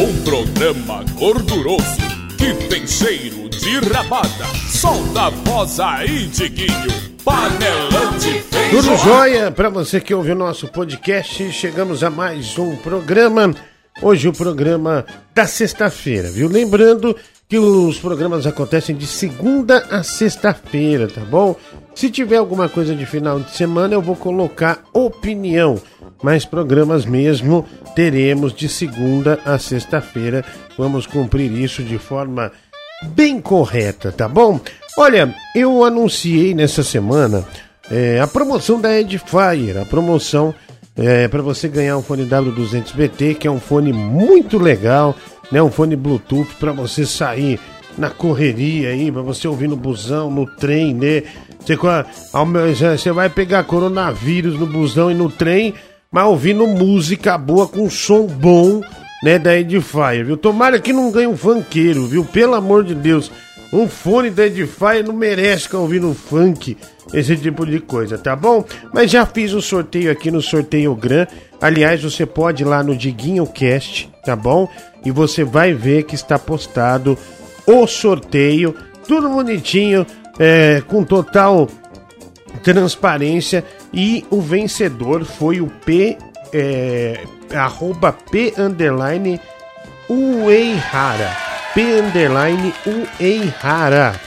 Um 0.00 0.24
programa 0.24 1.04
gorduroso 1.18 1.84
que 2.38 2.54
tem 2.68 2.86
cheiro 2.86 3.50
de 3.50 3.80
rabada. 3.80 4.46
Solta 4.66 5.26
a 5.26 5.28
voz 5.28 5.78
aí, 5.78 6.26
Diguinho. 6.28 7.10
Panelão 7.22 8.16
de 8.16 8.40
feijão. 8.40 8.70
Tudo 8.70 8.96
jóia 8.96 9.50
para 9.50 9.68
você 9.68 10.00
que 10.00 10.14
ouve 10.14 10.32
o 10.32 10.34
nosso 10.34 10.68
podcast. 10.68 11.52
Chegamos 11.52 12.02
a 12.02 12.08
mais 12.08 12.58
um 12.58 12.76
programa. 12.76 13.54
Hoje 14.00 14.26
o 14.26 14.32
programa 14.32 15.04
da 15.34 15.46
sexta-feira, 15.46 16.30
viu? 16.30 16.48
Lembrando 16.48 17.14
que 17.50 17.58
os 17.58 17.98
programas 17.98 18.46
acontecem 18.46 18.94
de 18.94 19.08
segunda 19.08 19.84
a 19.90 20.04
sexta-feira, 20.04 21.08
tá 21.08 21.22
bom? 21.22 21.56
Se 21.96 22.08
tiver 22.08 22.36
alguma 22.36 22.68
coisa 22.68 22.94
de 22.94 23.04
final 23.04 23.40
de 23.40 23.50
semana, 23.50 23.92
eu 23.92 24.00
vou 24.00 24.14
colocar 24.14 24.84
opinião. 24.92 25.76
Mas 26.22 26.44
programas 26.44 27.04
mesmo 27.04 27.66
teremos 27.96 28.54
de 28.54 28.68
segunda 28.68 29.40
a 29.44 29.58
sexta-feira. 29.58 30.44
Vamos 30.78 31.08
cumprir 31.08 31.50
isso 31.50 31.82
de 31.82 31.98
forma 31.98 32.52
bem 33.16 33.40
correta, 33.40 34.12
tá 34.12 34.28
bom? 34.28 34.60
Olha, 34.96 35.34
eu 35.52 35.82
anunciei 35.82 36.54
nessa 36.54 36.84
semana 36.84 37.44
é, 37.90 38.20
a 38.20 38.28
promoção 38.28 38.80
da 38.80 38.96
Edifier, 38.96 39.76
a 39.76 39.84
promoção 39.84 40.54
é, 40.96 41.26
para 41.26 41.42
você 41.42 41.66
ganhar 41.66 41.96
um 41.96 42.02
fone 42.02 42.26
W200BT, 42.26 43.38
que 43.38 43.48
é 43.48 43.50
um 43.50 43.58
fone 43.58 43.92
muito 43.92 44.56
legal, 44.56 45.16
né? 45.50 45.62
Um 45.62 45.70
fone 45.70 45.96
Bluetooth 45.96 46.54
para 46.58 46.72
você 46.72 47.04
sair 47.04 47.58
na 47.98 48.10
correria 48.10 48.90
aí, 48.90 49.10
para 49.10 49.22
você 49.22 49.46
ouvir 49.46 49.68
no 49.68 49.76
busão, 49.76 50.30
no 50.30 50.46
trem, 50.46 50.94
né? 50.94 51.22
Você, 51.60 51.76
você 52.96 53.12
vai 53.12 53.28
pegar 53.28 53.64
coronavírus 53.64 54.58
no 54.58 54.66
busão 54.66 55.10
e 55.10 55.14
no 55.14 55.28
trem, 55.30 55.74
mas 56.10 56.24
ouvindo 56.24 56.66
música 56.66 57.36
boa 57.36 57.68
com 57.68 57.88
som 57.90 58.26
bom, 58.26 58.80
né, 59.22 59.38
da 59.38 59.56
Edifier, 59.56 60.24
viu? 60.24 60.36
Tomara 60.36 60.80
que 60.80 60.92
não 60.92 61.10
ganhe 61.10 61.26
um 61.26 61.36
funkeiro, 61.36 62.06
viu? 62.06 62.24
Pelo 62.24 62.54
amor 62.54 62.84
de 62.84 62.94
Deus. 62.94 63.30
Um 63.72 63.86
fone 63.86 64.30
da 64.30 64.46
Edifier 64.46 65.04
não 65.06 65.14
merece 65.14 65.64
ficar 65.64 65.78
ouvindo 65.78 66.12
funk, 66.12 66.76
esse 67.14 67.36
tipo 67.36 67.64
de 67.64 67.78
coisa, 67.78 68.18
tá 68.18 68.34
bom? 68.34 68.64
Mas 68.92 69.12
já 69.12 69.24
fiz 69.24 69.52
o 69.52 69.58
um 69.58 69.60
sorteio 69.60 70.10
aqui 70.10 70.30
no 70.30 70.42
Sorteio 70.42 70.94
Gran. 70.96 71.26
Aliás, 71.60 72.02
você 72.02 72.26
pode 72.26 72.64
ir 72.64 72.66
lá 72.66 72.82
no 72.82 72.96
Diguinho 72.96 73.46
Cast, 73.46 74.09
tá 74.24 74.36
bom? 74.36 74.68
E 75.04 75.10
você 75.10 75.44
vai 75.44 75.72
ver 75.72 76.04
que 76.04 76.14
está 76.14 76.38
postado 76.38 77.16
o 77.66 77.86
sorteio, 77.86 78.74
tudo 79.06 79.28
bonitinho, 79.28 80.06
é, 80.38 80.82
com 80.86 81.04
total 81.04 81.68
transparência. 82.62 83.64
E 83.92 84.24
o 84.30 84.40
vencedor 84.40 85.24
foi 85.24 85.60
o 85.60 85.66
P, 85.66 86.16
é, 86.52 87.24
arroba 87.54 88.12
P 88.12 88.54
underline 88.58 89.40
Ueihara. 90.08 91.36
P 91.74 91.82
underline 91.82 92.74
Ueihara. 93.20 94.20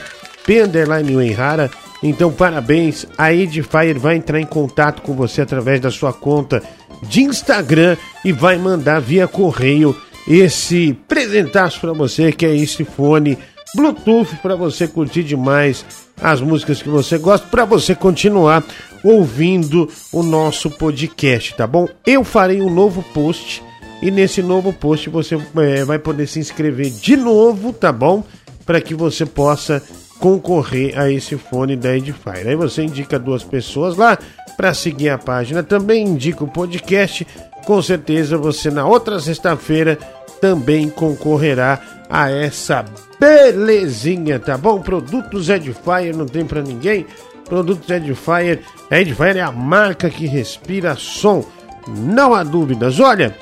P 0.46 0.62
underline 0.62 1.16
Ueihara. 1.16 1.70
Então, 2.02 2.30
parabéns. 2.30 3.06
A 3.16 3.32
Edifier 3.32 3.98
vai 3.98 4.16
entrar 4.16 4.38
em 4.38 4.46
contato 4.46 5.02
com 5.02 5.14
você 5.14 5.40
através 5.40 5.80
da 5.80 5.90
sua 5.90 6.12
conta 6.12 6.62
de 7.04 7.22
Instagram 7.22 7.96
e 8.24 8.32
vai 8.32 8.58
mandar 8.58 9.00
via 9.00 9.28
correio 9.28 9.96
esse 10.26 10.96
presentaço 11.06 11.80
para 11.80 11.92
você, 11.92 12.32
que 12.32 12.46
é 12.46 12.56
esse 12.56 12.84
fone 12.84 13.38
Bluetooth 13.74 14.36
para 14.36 14.56
você 14.56 14.86
curtir 14.86 15.22
demais 15.22 15.84
as 16.20 16.40
músicas 16.40 16.80
que 16.80 16.88
você 16.88 17.18
gosta, 17.18 17.46
para 17.48 17.64
você 17.64 17.94
continuar 17.94 18.64
ouvindo 19.02 19.90
o 20.12 20.22
nosso 20.22 20.70
podcast, 20.70 21.54
tá 21.54 21.66
bom? 21.66 21.88
Eu 22.06 22.24
farei 22.24 22.62
um 22.62 22.70
novo 22.70 23.02
post 23.12 23.62
e 24.00 24.10
nesse 24.10 24.42
novo 24.42 24.72
post 24.72 25.10
você 25.10 25.36
é, 25.56 25.84
vai 25.84 25.98
poder 25.98 26.26
se 26.26 26.38
inscrever 26.38 26.90
de 26.90 27.16
novo, 27.16 27.72
tá 27.72 27.92
bom? 27.92 28.24
Para 28.64 28.80
que 28.80 28.94
você 28.94 29.26
possa 29.26 29.82
concorrer 30.20 30.98
a 30.98 31.10
esse 31.10 31.36
fone 31.36 31.76
da 31.76 31.96
Edifier. 31.96 32.46
Aí 32.46 32.56
você 32.56 32.82
indica 32.82 33.18
duas 33.18 33.42
pessoas 33.42 33.96
lá 33.96 34.18
para 34.56 34.74
seguir 34.74 35.10
a 35.10 35.18
página, 35.18 35.62
também 35.62 36.06
indica 36.06 36.44
o 36.44 36.48
podcast. 36.48 37.26
Com 37.64 37.80
certeza 37.80 38.36
você 38.36 38.70
na 38.70 38.86
outra 38.86 39.18
sexta-feira 39.18 39.98
também 40.40 40.90
concorrerá 40.90 41.80
a 42.10 42.30
essa 42.30 42.84
belezinha, 43.18 44.38
tá 44.38 44.58
bom? 44.58 44.80
Produtos 44.80 45.48
Edifier 45.48 46.14
não 46.14 46.26
tem 46.26 46.44
para 46.44 46.62
ninguém. 46.62 47.06
Produtos 47.46 47.88
Edifier, 47.88 48.60
Edifier 48.90 49.36
é 49.36 49.40
a 49.40 49.52
marca 49.52 50.10
que 50.10 50.26
respira 50.26 50.96
som, 50.96 51.44
não 51.88 52.34
há 52.34 52.42
dúvidas. 52.42 53.00
Olha, 53.00 53.34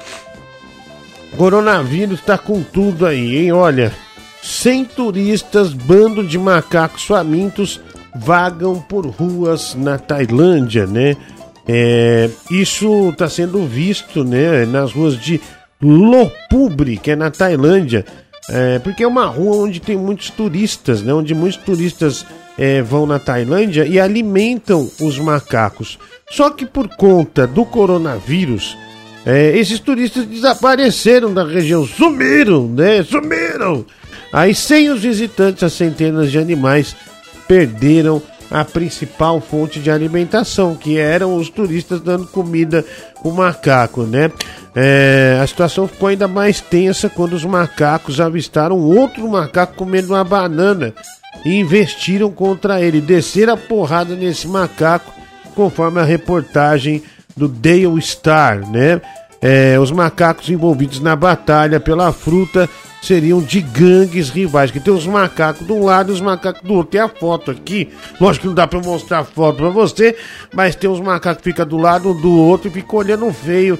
coronavírus 1.36 2.20
tá 2.20 2.38
com 2.38 2.62
tudo 2.62 3.06
aí, 3.06 3.38
hein? 3.38 3.52
Olha, 3.52 3.92
100 4.42 4.84
turistas, 4.86 5.72
bando 5.72 6.26
de 6.26 6.38
macacos 6.38 7.04
famintos 7.04 7.80
vagam 8.14 8.80
por 8.80 9.06
ruas 9.06 9.74
na 9.74 9.98
Tailândia, 9.98 10.86
né? 10.86 11.16
É, 11.66 12.28
isso 12.50 13.10
está 13.10 13.28
sendo 13.28 13.64
visto, 13.64 14.24
né, 14.24 14.66
nas 14.66 14.92
ruas 14.92 15.16
de 15.16 15.40
Lopubri, 15.80 16.96
que 16.96 17.12
é 17.12 17.16
na 17.16 17.30
Tailândia, 17.30 18.04
é, 18.48 18.80
porque 18.80 19.04
é 19.04 19.06
uma 19.06 19.26
rua 19.26 19.56
onde 19.58 19.80
tem 19.80 19.96
muitos 19.96 20.28
turistas, 20.30 21.02
né, 21.02 21.14
onde 21.14 21.34
muitos 21.34 21.58
turistas 21.58 22.26
é, 22.58 22.82
vão 22.82 23.06
na 23.06 23.18
Tailândia 23.18 23.86
e 23.86 24.00
alimentam 24.00 24.90
os 25.00 25.18
macacos. 25.18 25.98
Só 26.30 26.50
que 26.50 26.66
por 26.66 26.88
conta 26.88 27.46
do 27.46 27.64
coronavírus, 27.64 28.76
é, 29.24 29.56
esses 29.56 29.78
turistas 29.78 30.26
desapareceram 30.26 31.32
da 31.32 31.44
região, 31.44 31.86
sumiram, 31.86 32.66
né? 32.66 33.02
Sumiram! 33.04 33.84
Aí, 34.32 34.54
sem 34.54 34.90
os 34.90 35.02
visitantes, 35.02 35.62
as 35.62 35.74
centenas 35.74 36.30
de 36.30 36.38
animais 36.38 36.96
perderam 37.52 38.22
a 38.50 38.64
principal 38.64 39.38
fonte 39.38 39.78
de 39.78 39.90
alimentação, 39.90 40.74
que 40.74 40.96
eram 40.96 41.36
os 41.36 41.50
turistas 41.50 42.00
dando 42.00 42.26
comida 42.26 42.82
o 43.22 43.30
macaco, 43.30 44.04
né? 44.04 44.32
É, 44.74 45.38
a 45.42 45.46
situação 45.46 45.86
ficou 45.86 46.08
ainda 46.08 46.26
mais 46.26 46.62
tensa 46.62 47.10
quando 47.10 47.34
os 47.34 47.44
macacos 47.44 48.22
avistaram 48.22 48.78
outro 48.78 49.28
macaco 49.28 49.74
comendo 49.74 50.14
uma 50.14 50.24
banana 50.24 50.94
e 51.44 51.58
investiram 51.58 52.30
contra 52.30 52.80
ele, 52.80 53.02
desceram 53.02 53.52
a 53.52 53.56
porrada 53.58 54.14
nesse 54.14 54.48
macaco, 54.48 55.12
conforme 55.54 56.00
a 56.00 56.04
reportagem 56.04 57.02
do 57.36 57.46
Dale 57.46 58.00
Star, 58.00 58.66
né? 58.66 58.98
É, 59.42 59.78
os 59.78 59.90
macacos 59.90 60.48
envolvidos 60.48 61.00
na 61.00 61.14
batalha 61.14 61.78
pela 61.78 62.12
fruta 62.12 62.66
seriam 63.02 63.42
de 63.42 63.60
gangues 63.60 64.30
rivais, 64.30 64.70
que 64.70 64.78
tem 64.78 64.94
os 64.94 65.06
macacos 65.06 65.66
de 65.66 65.72
um 65.72 65.84
lado 65.84 66.10
e 66.10 66.14
os 66.14 66.20
macacos 66.20 66.62
do 66.62 66.74
outro. 66.74 66.92
Tem 66.92 67.00
a 67.00 67.08
foto 67.08 67.50
aqui, 67.50 67.90
lógico 68.20 68.42
que 68.42 68.46
não 68.46 68.54
dá 68.54 68.66
pra 68.66 68.80
mostrar 68.80 69.18
a 69.18 69.24
foto 69.24 69.56
pra 69.56 69.68
você, 69.68 70.16
mas 70.54 70.76
tem 70.76 70.88
os 70.88 71.00
macacos 71.00 71.42
que 71.42 71.50
ficam 71.50 71.66
do 71.66 71.76
lado 71.76 72.10
um 72.10 72.20
do 72.20 72.32
outro 72.32 72.68
e 72.68 72.72
ficam 72.72 73.00
olhando 73.00 73.30
feio 73.32 73.78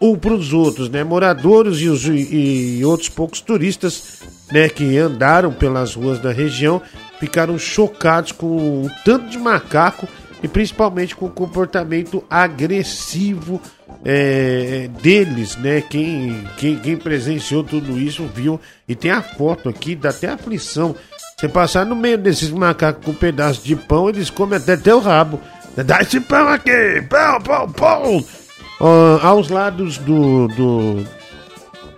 um 0.00 0.16
pros 0.16 0.52
outros, 0.52 0.88
né? 0.88 1.04
Moradores 1.04 1.78
e, 1.78 1.88
os, 1.88 2.04
e, 2.04 2.78
e 2.78 2.84
outros 2.84 3.08
poucos 3.08 3.40
turistas, 3.40 4.20
né, 4.50 4.68
que 4.68 4.98
andaram 4.98 5.52
pelas 5.52 5.94
ruas 5.94 6.18
da 6.18 6.32
região, 6.32 6.82
ficaram 7.20 7.58
chocados 7.58 8.32
com 8.32 8.46
o 8.46 8.90
tanto 9.04 9.28
de 9.28 9.38
macaco 9.38 10.08
e 10.44 10.48
principalmente 10.48 11.16
com 11.16 11.24
o 11.24 11.30
comportamento 11.30 12.22
agressivo 12.28 13.58
é, 14.04 14.90
deles, 15.02 15.56
né? 15.56 15.80
Quem, 15.80 16.46
quem, 16.58 16.78
quem 16.78 16.98
presenciou 16.98 17.64
tudo 17.64 17.98
isso 17.98 18.26
viu 18.26 18.60
e 18.86 18.94
tem 18.94 19.10
a 19.10 19.22
foto 19.22 19.70
aqui, 19.70 19.96
dá 19.96 20.10
até 20.10 20.28
aflição. 20.28 20.94
Você 21.34 21.48
passar 21.48 21.86
no 21.86 21.96
meio 21.96 22.18
desses 22.18 22.50
macacos 22.50 23.02
com 23.02 23.12
um 23.12 23.14
pedaço 23.14 23.64
de 23.64 23.74
pão, 23.74 24.10
eles 24.10 24.28
comem 24.28 24.58
até 24.58 24.76
teu 24.76 25.00
rabo. 25.00 25.40
Dá 25.82 26.02
esse 26.02 26.20
pão 26.20 26.46
aqui! 26.46 27.02
Pão, 27.08 27.40
pão, 27.40 27.72
pão! 27.72 28.18
Uh, 28.18 29.18
aos 29.22 29.48
lados 29.48 29.96
do, 29.96 30.46
do. 30.48 31.06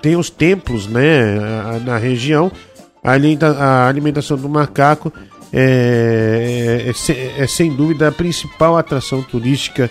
Tem 0.00 0.14
os 0.14 0.30
templos, 0.30 0.86
né? 0.86 1.80
Na 1.84 1.96
região. 1.96 2.52
A 3.02 3.88
alimentação 3.88 4.36
do 4.36 4.48
macaco 4.48 5.12
é, 5.52 6.92
é, 7.08 7.42
é, 7.42 7.46
sem 7.46 7.72
dúvida 7.72 8.08
a 8.08 8.12
principal 8.12 8.76
atração 8.76 9.22
turística 9.22 9.90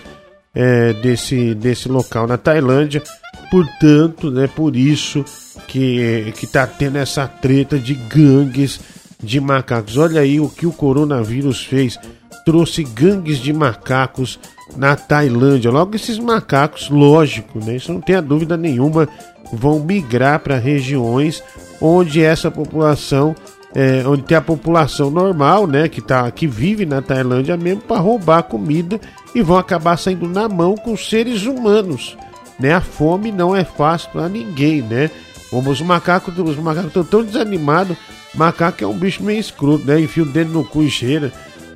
é, 0.54 0.92
desse, 0.94 1.54
desse 1.54 1.88
local 1.88 2.26
na 2.26 2.36
Tailândia. 2.36 3.02
Portanto, 3.50 4.30
né, 4.30 4.48
por 4.48 4.76
isso 4.76 5.24
que 5.68 6.32
que 6.36 6.44
está 6.44 6.66
tendo 6.66 6.98
essa 6.98 7.26
treta 7.26 7.78
de 7.78 7.94
gangues 7.94 8.80
de 9.22 9.40
macacos. 9.40 9.96
Olha 9.96 10.20
aí 10.20 10.40
o 10.40 10.48
que 10.48 10.66
o 10.66 10.72
coronavírus 10.72 11.64
fez. 11.64 11.98
Trouxe 12.44 12.84
gangues 12.84 13.38
de 13.38 13.52
macacos 13.52 14.38
na 14.76 14.96
Tailândia. 14.96 15.70
Logo 15.70 15.96
esses 15.96 16.18
macacos, 16.18 16.88
lógico, 16.90 17.58
né? 17.64 17.76
Isso 17.76 17.92
não 17.92 18.00
tem 18.00 18.20
dúvida 18.22 18.56
nenhuma, 18.56 19.08
vão 19.52 19.80
migrar 19.80 20.40
para 20.40 20.56
regiões 20.56 21.42
onde 21.80 22.22
essa 22.22 22.50
população 22.50 23.34
é, 23.76 24.02
onde 24.08 24.22
tem 24.22 24.38
a 24.38 24.40
população 24.40 25.10
normal, 25.10 25.66
né, 25.66 25.86
que, 25.86 26.00
tá, 26.00 26.30
que 26.30 26.46
vive 26.46 26.86
na 26.86 27.02
Tailândia 27.02 27.58
mesmo, 27.58 27.82
para 27.82 28.00
roubar 28.00 28.42
comida 28.44 28.98
e 29.34 29.42
vão 29.42 29.58
acabar 29.58 29.98
saindo 29.98 30.26
na 30.26 30.48
mão 30.48 30.76
com 30.76 30.96
seres 30.96 31.44
humanos. 31.44 32.16
Né? 32.58 32.72
A 32.72 32.80
fome 32.80 33.30
não 33.30 33.54
é 33.54 33.64
fácil 33.64 34.08
para 34.12 34.30
ninguém, 34.30 34.80
né? 34.80 35.10
Os 35.52 35.82
macacos 35.82 36.36
os 36.38 36.56
macacos 36.56 36.88
estão 36.88 37.04
tão 37.04 37.22
desanimados. 37.22 37.98
Macaco 38.34 38.82
é 38.82 38.86
um 38.86 38.96
bicho 38.96 39.22
meio 39.22 39.40
escroto, 39.40 39.84
né? 39.84 40.00
Enfia 40.00 40.22
o 40.22 40.26
dedo 40.26 40.52
no 40.52 40.64
cu 40.64 40.82
e 40.82 40.90
cheira. 40.90 41.30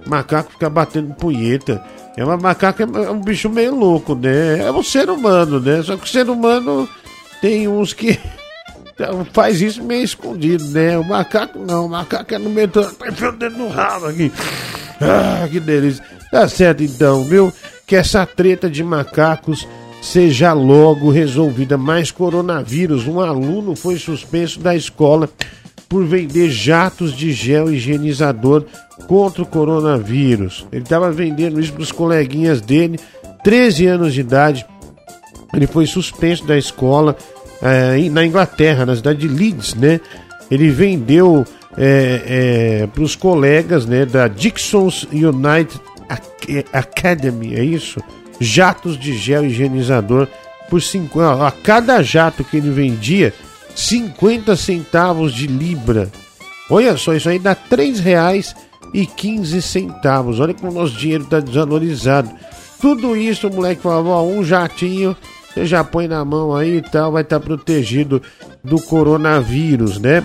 Macaco 0.06 0.52
fica 0.52 0.70
batendo 0.70 1.14
punheta. 1.14 1.84
É 2.16 2.24
uma 2.24 2.38
macaco 2.38 2.82
é 2.82 3.10
um 3.10 3.20
bicho 3.20 3.50
meio 3.50 3.74
louco, 3.74 4.14
né? 4.14 4.60
É 4.60 4.72
um 4.72 4.82
ser 4.82 5.10
humano, 5.10 5.60
né? 5.60 5.82
Só 5.82 5.98
que 5.98 6.04
o 6.04 6.08
ser 6.08 6.30
humano 6.30 6.88
tem 7.42 7.68
uns 7.68 7.92
que 7.92 8.18
faz 9.32 9.60
isso 9.60 9.82
meio 9.82 10.04
escondido, 10.04 10.64
né? 10.68 10.98
O 10.98 11.04
macaco 11.04 11.58
não, 11.58 11.86
o 11.86 11.88
macaco 11.88 12.34
é 12.34 12.38
no 12.38 12.50
meio 12.50 12.68
do. 12.68 12.84
Tá 12.84 13.08
enfiando 13.08 13.34
o 13.34 13.38
dedo 13.38 13.58
no 13.58 13.68
rabo 13.68 14.06
aqui. 14.06 14.32
Ah, 15.00 15.48
que 15.50 15.58
delícia. 15.58 16.04
Tá 16.30 16.46
certo 16.48 16.82
então, 16.82 17.24
viu? 17.24 17.52
Que 17.86 17.96
essa 17.96 18.24
treta 18.26 18.68
de 18.68 18.84
macacos 18.84 19.66
seja 20.02 20.52
logo 20.52 21.10
resolvida. 21.10 21.76
Mais 21.76 22.10
coronavírus. 22.10 23.06
Um 23.06 23.20
aluno 23.20 23.74
foi 23.74 23.98
suspenso 23.98 24.60
da 24.60 24.76
escola 24.76 25.28
por 25.88 26.04
vender 26.04 26.50
jatos 26.50 27.16
de 27.16 27.32
gel 27.32 27.72
higienizador 27.72 28.64
contra 29.08 29.42
o 29.42 29.46
coronavírus. 29.46 30.66
Ele 30.70 30.84
estava 30.84 31.10
vendendo 31.10 31.58
isso 31.58 31.72
para 31.72 31.82
os 31.82 31.90
coleguinhas 31.90 32.60
dele, 32.60 32.98
13 33.42 33.86
anos 33.86 34.14
de 34.14 34.20
idade. 34.20 34.64
Ele 35.52 35.66
foi 35.66 35.86
suspenso 35.86 36.46
da 36.46 36.56
escola 36.56 37.16
é, 37.62 38.08
na 38.10 38.24
Inglaterra, 38.24 38.86
na 38.86 38.96
cidade 38.96 39.20
de 39.20 39.28
Leeds, 39.28 39.74
né? 39.74 40.00
Ele 40.50 40.70
vendeu 40.70 41.44
é, 41.76 42.82
é, 42.82 42.86
para 42.86 43.02
os 43.02 43.14
colegas 43.14 43.86
né, 43.86 44.04
da 44.04 44.26
Dixon's 44.26 45.06
United 45.12 45.80
Academy, 46.72 47.54
é 47.54 47.64
isso? 47.64 48.00
Jatos 48.40 48.98
de 48.98 49.16
gel 49.16 49.44
higienizador 49.44 50.26
por 50.68 50.82
50. 50.82 51.46
A 51.46 51.50
cada 51.50 52.02
jato 52.02 52.42
que 52.42 52.56
ele 52.56 52.70
vendia, 52.70 53.32
50 53.74 54.56
centavos 54.56 55.32
de 55.32 55.46
libra. 55.46 56.10
Olha 56.68 56.96
só, 56.96 57.14
isso 57.14 57.28
aí 57.28 57.38
dá 57.38 57.54
3 57.54 58.00
reais 58.00 58.54
e 58.92 59.06
15 59.06 59.60
centavos. 59.62 60.40
Olha 60.40 60.54
como 60.54 60.72
o 60.72 60.74
nosso 60.74 60.96
dinheiro 60.96 61.24
está 61.24 61.40
desvalorizado. 61.40 62.30
Tudo 62.80 63.16
isso, 63.16 63.48
o 63.48 63.52
moleque 63.52 63.82
falava, 63.82 64.08
ó, 64.08 64.24
um 64.24 64.42
jatinho, 64.42 65.16
você 65.52 65.66
já 65.66 65.82
põe 65.82 66.06
na 66.06 66.24
mão 66.24 66.54
aí 66.54 66.76
e 66.76 66.82
tal, 66.82 67.12
vai 67.12 67.22
estar 67.22 67.40
tá 67.40 67.44
protegido 67.44 68.22
do 68.62 68.80
coronavírus, 68.80 69.98
né? 69.98 70.24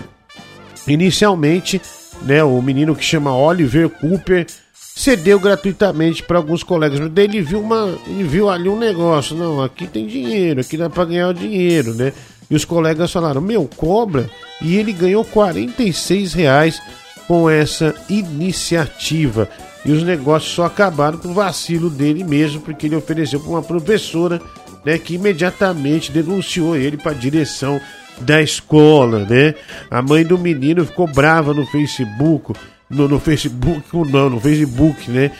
Inicialmente, 0.86 1.80
né, 2.22 2.44
o 2.44 2.62
menino 2.62 2.94
que 2.94 3.04
chama 3.04 3.36
Oliver 3.36 3.88
Cooper 3.88 4.46
cedeu 4.72 5.38
gratuitamente 5.38 6.22
para 6.22 6.38
alguns 6.38 6.62
colegas. 6.62 6.98
Ele 7.16 7.42
viu 7.42 7.60
uma, 7.60 7.98
ele 8.06 8.24
viu 8.24 8.48
ali 8.48 8.68
um 8.68 8.78
negócio, 8.78 9.36
não, 9.36 9.62
aqui 9.62 9.86
tem 9.86 10.06
dinheiro, 10.06 10.60
aqui 10.60 10.76
dá 10.76 10.88
para 10.88 11.04
ganhar 11.04 11.28
o 11.28 11.34
dinheiro, 11.34 11.92
né? 11.94 12.12
E 12.48 12.54
os 12.54 12.64
colegas 12.64 13.12
falaram: 13.12 13.40
"Meu, 13.40 13.68
cobra". 13.76 14.30
E 14.62 14.76
ele 14.76 14.92
ganhou 14.92 15.24
46 15.24 16.32
reais 16.32 16.80
com 17.26 17.50
essa 17.50 17.94
iniciativa. 18.08 19.48
E 19.84 19.92
os 19.92 20.02
negócios 20.02 20.52
só 20.52 20.64
acabaram 20.64 21.18
com 21.18 21.28
o 21.28 21.34
vacilo 21.34 21.90
dele 21.90 22.24
mesmo, 22.24 22.60
porque 22.60 22.86
ele 22.86 22.96
ofereceu 22.96 23.38
para 23.38 23.50
uma 23.50 23.62
professora, 23.62 24.40
né, 24.86 24.98
que 24.98 25.16
imediatamente 25.16 26.12
denunciou 26.12 26.76
ele 26.76 26.96
para 26.96 27.10
a 27.10 27.14
direção 27.14 27.80
da 28.20 28.40
escola, 28.40 29.26
né? 29.28 29.54
A 29.90 30.00
mãe 30.00 30.24
do 30.24 30.38
menino 30.38 30.86
ficou 30.86 31.08
brava 31.08 31.52
no 31.52 31.66
Facebook, 31.66 32.52
no, 32.88 33.08
no 33.08 33.18
Facebook, 33.18 33.82
não, 33.92 34.30
no 34.30 34.40
Facebook, 34.40 35.10
né? 35.10 35.32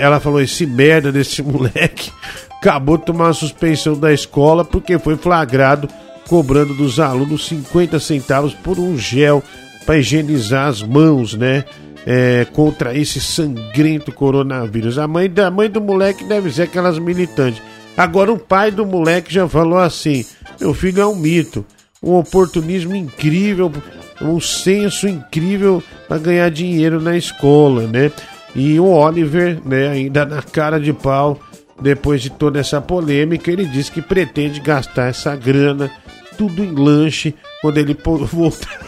Ela 0.00 0.20
falou: 0.20 0.40
esse 0.40 0.64
merda 0.64 1.10
desse 1.10 1.42
moleque 1.42 2.12
acabou 2.48 2.96
de 2.96 3.04
tomar 3.04 3.24
uma 3.26 3.32
suspensão 3.32 3.98
da 3.98 4.12
escola 4.12 4.64
porque 4.64 4.96
foi 4.98 5.16
flagrado 5.16 5.88
cobrando 6.28 6.72
dos 6.72 7.00
alunos 7.00 7.46
50 7.48 7.98
centavos 7.98 8.54
por 8.54 8.78
um 8.78 8.96
gel 8.96 9.42
para 9.84 9.98
higienizar 9.98 10.68
as 10.68 10.80
mãos, 10.80 11.34
né? 11.34 11.64
É, 12.06 12.46
contra 12.52 12.96
esse 12.96 13.20
sangrento 13.20 14.10
coronavírus. 14.12 14.96
A 14.96 15.06
mãe, 15.06 15.28
da 15.28 15.50
mãe 15.50 15.68
do 15.68 15.80
moleque 15.80 16.24
deve 16.24 16.52
ser 16.52 16.62
aquelas 16.62 16.98
militantes. 16.98 17.60
Agora 17.96 18.32
o 18.32 18.38
pai 18.38 18.70
do 18.70 18.86
moleque 18.86 19.32
já 19.32 19.48
falou 19.48 19.78
assim: 19.78 20.24
meu 20.60 20.72
filho 20.72 21.00
é 21.00 21.06
um 21.06 21.16
mito 21.16 21.64
um 22.02 22.14
oportunismo 22.14 22.96
incrível, 22.96 23.72
um 24.20 24.40
senso 24.40 25.06
incrível 25.06 25.82
para 26.08 26.18
ganhar 26.18 26.50
dinheiro 26.50 27.00
na 27.00 27.16
escola, 27.16 27.86
né? 27.86 28.10
E 28.54 28.78
o 28.80 28.86
Oliver, 28.86 29.60
né, 29.64 29.88
ainda 29.88 30.26
na 30.26 30.42
cara 30.42 30.80
de 30.80 30.92
pau, 30.92 31.40
depois 31.80 32.20
de 32.20 32.28
toda 32.30 32.58
essa 32.58 32.80
polêmica, 32.80 33.50
ele 33.50 33.64
diz 33.64 33.88
que 33.88 34.02
pretende 34.02 34.60
gastar 34.60 35.08
essa 35.08 35.34
grana 35.36 35.90
tudo 36.36 36.62
em 36.62 36.74
lanche 36.74 37.34
quando 37.60 37.78
ele 37.78 37.96
voltar. 38.04 38.80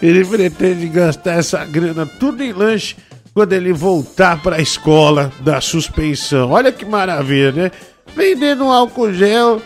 ele 0.00 0.24
pretende 0.24 0.86
gastar 0.88 1.38
essa 1.38 1.64
grana 1.64 2.06
tudo 2.06 2.42
em 2.42 2.52
lanche 2.52 2.96
quando 3.34 3.52
ele 3.52 3.72
voltar 3.72 4.42
para 4.42 4.56
a 4.56 4.60
escola 4.60 5.32
da 5.40 5.60
suspensão. 5.60 6.50
Olha 6.50 6.70
que 6.70 6.84
maravilha, 6.84 7.52
né? 7.52 7.70
Vendendo 8.14 8.64
álcool 8.64 9.12
gel, 9.12 9.62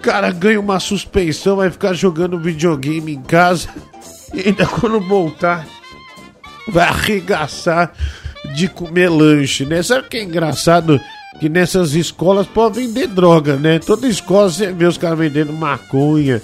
cara 0.00 0.30
ganha 0.30 0.58
uma 0.58 0.80
suspensão, 0.80 1.56
vai 1.56 1.70
ficar 1.70 1.92
jogando 1.92 2.38
videogame 2.38 3.12
em 3.14 3.22
casa. 3.22 3.68
E 4.32 4.48
ainda 4.48 4.66
quando 4.66 5.00
voltar, 5.00 5.66
vai 6.68 6.88
arregaçar 6.88 7.92
de 8.54 8.68
comer 8.68 9.10
lanche, 9.10 9.64
né? 9.66 9.82
Sabe 9.82 10.06
o 10.06 10.08
que 10.08 10.16
é 10.16 10.22
engraçado? 10.22 11.00
Que 11.38 11.48
nessas 11.48 11.94
escolas 11.94 12.46
pode 12.46 12.80
vender 12.80 13.06
droga, 13.06 13.56
né? 13.56 13.78
Toda 13.78 14.08
escola 14.08 14.50
você 14.50 14.72
vê 14.72 14.86
os 14.86 14.98
caras 14.98 15.18
vendendo 15.18 15.52
maconha, 15.52 16.40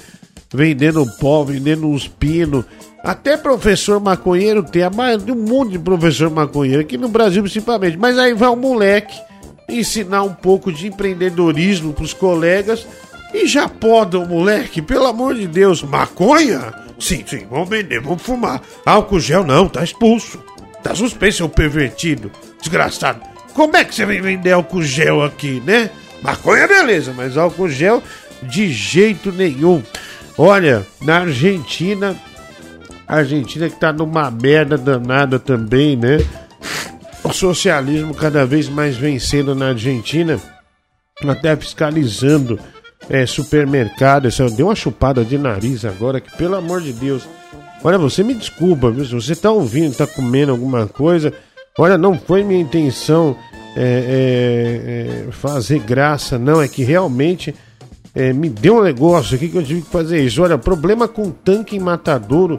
vendendo 0.53 1.05
pó, 1.19 1.43
vendendo 1.45 1.87
uns 1.89 2.07
pinos. 2.07 2.65
Até 3.07 3.37
professor 3.37 4.01
maconheiro 4.01 4.65
tem, 4.65 4.83
um 4.85 5.35
monte 5.37 5.71
de 5.71 5.79
professor 5.79 6.29
maconheiro 6.29 6.81
aqui 6.81 6.99
no 6.99 7.09
Brasil 7.09 7.41
principalmente. 7.41 7.97
Mas 7.97 8.19
aí 8.19 8.35
vai 8.35 8.49
um 8.49 8.57
moleque 8.57 9.17
ensinar 9.69 10.25
um 10.25 10.35
pouco 10.35 10.73
de 10.73 10.89
empreendedorismo 10.89 11.93
para 11.93 12.03
os 12.03 12.13
colegas 12.13 12.85
e 13.33 13.47
já 13.47 13.69
podam, 13.69 14.27
moleque, 14.27 14.83
pelo 14.83 15.07
amor 15.07 15.37
de 15.37 15.47
Deus, 15.47 15.85
maconha? 15.85 16.75
Sim, 16.99 17.23
sim, 17.25 17.47
vamos 17.49 17.69
vender, 17.69 18.01
vamos 18.01 18.23
fumar. 18.23 18.61
Álcool 18.85 19.21
gel 19.21 19.45
não, 19.45 19.69
tá 19.69 19.85
expulso. 19.85 20.43
Tá 20.83 20.93
suspenso, 20.93 21.37
seu 21.37 21.49
pervertido. 21.49 22.33
Desgraçado. 22.61 23.21
Como 23.55 23.77
é 23.77 23.85
que 23.85 23.95
você 23.95 24.05
vem 24.05 24.21
vender 24.21 24.51
álcool 24.51 24.83
gel 24.83 25.23
aqui, 25.23 25.63
né? 25.65 25.91
Maconha, 26.23 26.67
beleza, 26.67 27.15
mas 27.17 27.37
álcool 27.37 27.69
gel 27.69 28.03
de 28.43 28.69
jeito 28.73 29.31
nenhum. 29.31 29.81
Olha, 30.37 30.85
na 31.03 31.19
Argentina, 31.21 32.17
a 33.07 33.17
Argentina 33.17 33.69
que 33.69 33.79
tá 33.79 33.93
numa 33.93 34.31
merda 34.31 34.77
danada 34.77 35.39
também, 35.39 35.97
né? 35.97 36.19
o 37.27 37.33
socialismo 37.33 38.15
cada 38.15 38.47
vez 38.47 38.69
mais 38.69 38.97
vencendo 38.97 39.55
na 39.55 39.69
Argentina, 39.69 40.41
até 41.27 41.57
fiscalizando 41.57 42.59
é, 43.11 43.27
supermercado. 43.27 44.29
Deu 44.57 44.67
uma 44.67 44.75
chupada 44.75 45.25
de 45.25 45.37
nariz 45.37 45.85
agora, 45.85 46.21
que 46.21 46.35
pelo 46.37 46.55
amor 46.55 46.81
de 46.81 46.93
Deus. 46.93 47.29
Olha, 47.83 47.99
você 47.99 48.23
me 48.23 48.35
desculpa, 48.35 48.91
viu? 48.91 49.05
Se 49.05 49.15
você 49.15 49.33
está 49.33 49.51
ouvindo, 49.51 49.93
está 49.93 50.07
comendo 50.07 50.53
alguma 50.53 50.87
coisa, 50.87 51.33
olha, 51.79 51.99
não 51.99 52.19
foi 52.19 52.43
minha 52.43 52.61
intenção 52.61 53.37
é, 53.77 53.83
é, 53.83 55.29
é, 55.29 55.33
fazer 55.33 55.81
graça, 55.81 56.39
não. 56.39 56.63
É 56.63 56.69
que 56.69 56.83
realmente 56.83 57.55
é, 58.15 58.33
me 58.33 58.49
deu 58.49 58.79
um 58.79 58.83
negócio 58.83 59.37
aqui 59.37 59.49
que 59.49 59.57
eu 59.57 59.65
tive 59.65 59.83
que 59.83 59.91
fazer 59.91 60.25
isso. 60.25 60.43
Olha, 60.43 60.57
problema 60.57 61.07
com 61.07 61.31
tanque 61.31 61.77
em 61.77 61.81
matadouro 61.81 62.57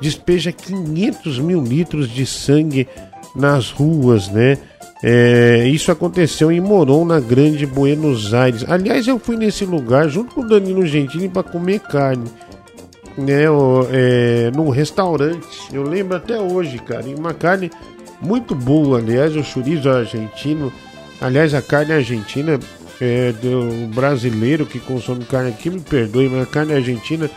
despeja 0.00 0.52
500 0.52 1.38
mil 1.38 1.62
litros 1.62 2.08
de 2.08 2.24
sangue 2.26 2.88
nas 3.34 3.70
ruas, 3.70 4.28
né? 4.28 4.58
É, 5.02 5.66
isso 5.66 5.90
aconteceu 5.90 6.52
em 6.52 6.60
Moron, 6.60 7.04
na 7.04 7.20
Grande 7.20 7.64
Buenos 7.64 8.34
Aires. 8.34 8.64
Aliás, 8.68 9.06
eu 9.06 9.18
fui 9.18 9.36
nesse 9.36 9.64
lugar 9.64 10.08
junto 10.08 10.34
com 10.34 10.42
o 10.42 10.48
Danilo 10.48 10.86
Gentili 10.86 11.28
para 11.28 11.42
comer 11.42 11.80
carne, 11.80 12.30
né? 13.16 13.44
É, 13.92 14.50
num 14.54 14.68
restaurante. 14.68 15.46
Eu 15.72 15.82
lembro 15.82 16.16
até 16.16 16.38
hoje, 16.38 16.78
cara. 16.78 17.06
E 17.08 17.14
uma 17.14 17.32
carne 17.32 17.70
muito 18.20 18.54
boa. 18.54 18.98
Aliás, 18.98 19.34
o 19.36 19.42
chorizo 19.42 19.88
argentino. 19.88 20.70
Aliás, 21.18 21.54
a 21.54 21.62
carne 21.62 21.92
argentina 21.92 22.58
é, 23.00 23.32
do 23.32 23.86
brasileiro 23.94 24.66
que 24.66 24.78
consome 24.78 25.24
carne 25.24 25.50
aqui, 25.50 25.70
me 25.70 25.80
perdoe, 25.80 26.28
mas 26.28 26.42
a 26.42 26.46
carne 26.46 26.74
argentina 26.74 27.30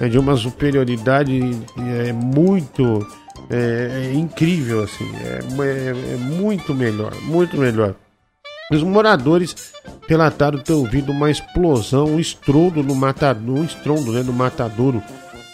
é 0.00 0.08
de 0.08 0.18
uma 0.18 0.36
superioridade 0.36 1.40
é, 1.78 2.12
muito 2.12 3.06
é, 3.50 4.08
é 4.10 4.14
incrível, 4.14 4.82
assim, 4.82 5.08
é, 5.16 5.40
é, 5.62 6.14
é, 6.14 6.16
muito 6.16 6.74
melhor, 6.74 7.14
muito 7.22 7.56
melhor. 7.56 7.94
Os 8.72 8.82
moradores 8.82 9.72
relataram 10.08 10.58
ter 10.58 10.72
ouvido 10.72 11.12
uma 11.12 11.30
explosão, 11.30 12.06
um 12.06 12.20
estrondo 12.20 12.82
no 12.82 12.94
matadouro, 12.94 13.60
um 13.60 13.64
estrondo 13.64 14.12
né, 14.12 14.22
no 14.22 14.32
matadouro 14.32 15.02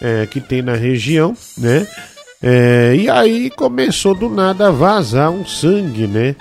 é, 0.01 0.25
que 0.25 0.41
tem 0.41 0.61
na 0.61 0.73
região, 0.73 1.35
né? 1.57 1.87
E 2.97 3.09
aí 3.09 3.49
começou 3.51 4.13
do 4.13 4.29
nada 4.29 4.67
a 4.67 4.71
vazar 4.71 5.31
um 5.31 5.45
sangue, 5.45 6.07
né? 6.07 6.35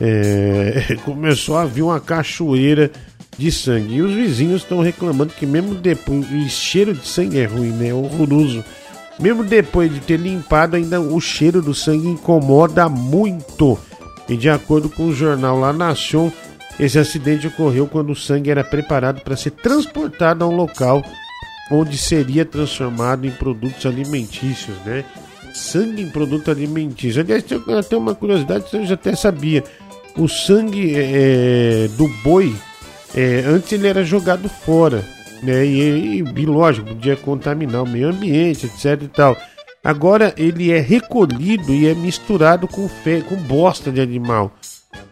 Começou 1.04 1.58
a 1.58 1.66
vir 1.66 1.82
uma 1.82 2.00
cachoeira 2.00 2.90
de 3.38 3.50
sangue. 3.50 3.96
E 3.96 4.02
os 4.02 4.14
vizinhos 4.14 4.62
estão 4.62 4.80
reclamando 4.80 5.32
que 5.32 5.46
mesmo 5.46 5.74
depois 5.74 6.30
o 6.30 6.48
cheiro 6.48 6.94
de 6.94 7.06
sangue 7.06 7.38
é 7.38 7.46
ruim, 7.46 7.70
né? 7.70 7.88
É 7.88 7.94
horroroso. 7.94 8.64
Mesmo 9.18 9.44
depois 9.44 9.92
de 9.92 10.00
ter 10.00 10.18
limpado, 10.18 10.76
ainda 10.76 11.00
o 11.00 11.20
cheiro 11.20 11.62
do 11.62 11.74
sangue 11.74 12.08
incomoda 12.08 12.88
muito. 12.88 13.78
E 14.28 14.36
de 14.36 14.48
acordo 14.48 14.88
com 14.88 15.06
o 15.06 15.14
jornal 15.14 15.58
La 15.58 15.72
Nation, 15.72 16.30
esse 16.78 16.98
acidente 16.98 17.46
ocorreu 17.46 17.86
quando 17.86 18.10
o 18.10 18.16
sangue 18.16 18.50
era 18.50 18.64
preparado 18.64 19.20
para 19.20 19.36
ser 19.36 19.50
transportado 19.52 20.44
a 20.44 20.48
um 20.48 20.56
local 20.56 21.02
onde 21.70 21.96
seria 21.96 22.44
transformado 22.44 23.26
em 23.26 23.30
produtos 23.30 23.86
alimentícios, 23.86 24.76
né? 24.84 25.04
Sangue 25.54 26.02
em 26.02 26.10
produto 26.10 26.50
alimentício. 26.50 27.22
Aliás, 27.22 27.44
tem 27.44 27.60
até 27.78 27.96
uma 27.96 28.14
curiosidade, 28.14 28.68
você 28.68 28.84
já 28.84 28.94
até 28.94 29.14
sabia. 29.14 29.62
O 30.16 30.28
sangue 30.28 30.92
é, 30.96 31.88
do 31.96 32.08
boi, 32.22 32.54
é, 33.14 33.44
antes 33.46 33.72
ele 33.72 33.86
era 33.86 34.04
jogado 34.04 34.48
fora, 34.48 35.04
né? 35.42 35.64
E, 35.64 36.18
e, 36.18 36.18
e 36.18 36.46
lógico, 36.46 36.88
podia 36.88 37.16
contaminar 37.16 37.82
o 37.82 37.88
meio 37.88 38.08
ambiente, 38.08 38.66
etc 38.66 39.02
e 39.02 39.08
tal. 39.08 39.36
Agora 39.82 40.32
ele 40.36 40.72
é 40.72 40.80
recolhido 40.80 41.72
e 41.72 41.86
é 41.86 41.94
misturado 41.94 42.66
com, 42.66 42.88
fe... 42.88 43.22
com 43.22 43.36
bosta 43.36 43.92
de 43.92 44.00
animal. 44.00 44.50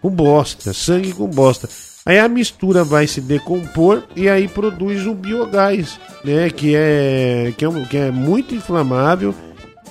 Com 0.00 0.10
bosta, 0.10 0.72
sangue 0.72 1.12
com 1.12 1.26
bosta. 1.26 1.68
Aí 2.04 2.18
a 2.18 2.28
mistura 2.28 2.82
vai 2.82 3.06
se 3.06 3.20
decompor 3.20 4.02
e 4.16 4.28
aí 4.28 4.48
produz 4.48 5.06
o 5.06 5.14
biogás, 5.14 6.00
né? 6.24 6.50
Que 6.50 6.74
é, 6.74 7.52
que 7.56 7.64
é, 7.64 7.68
que 7.88 7.96
é 7.96 8.10
muito 8.10 8.54
inflamável 8.54 9.34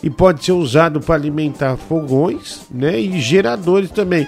e 0.03 0.10
pode 0.10 0.44
ser 0.44 0.51
usado 0.51 1.00
para 1.00 1.15
alimentar 1.15 1.77
fogões, 1.77 2.62
né? 2.70 3.00
E 3.00 3.20
geradores 3.22 3.91
também. 3.91 4.27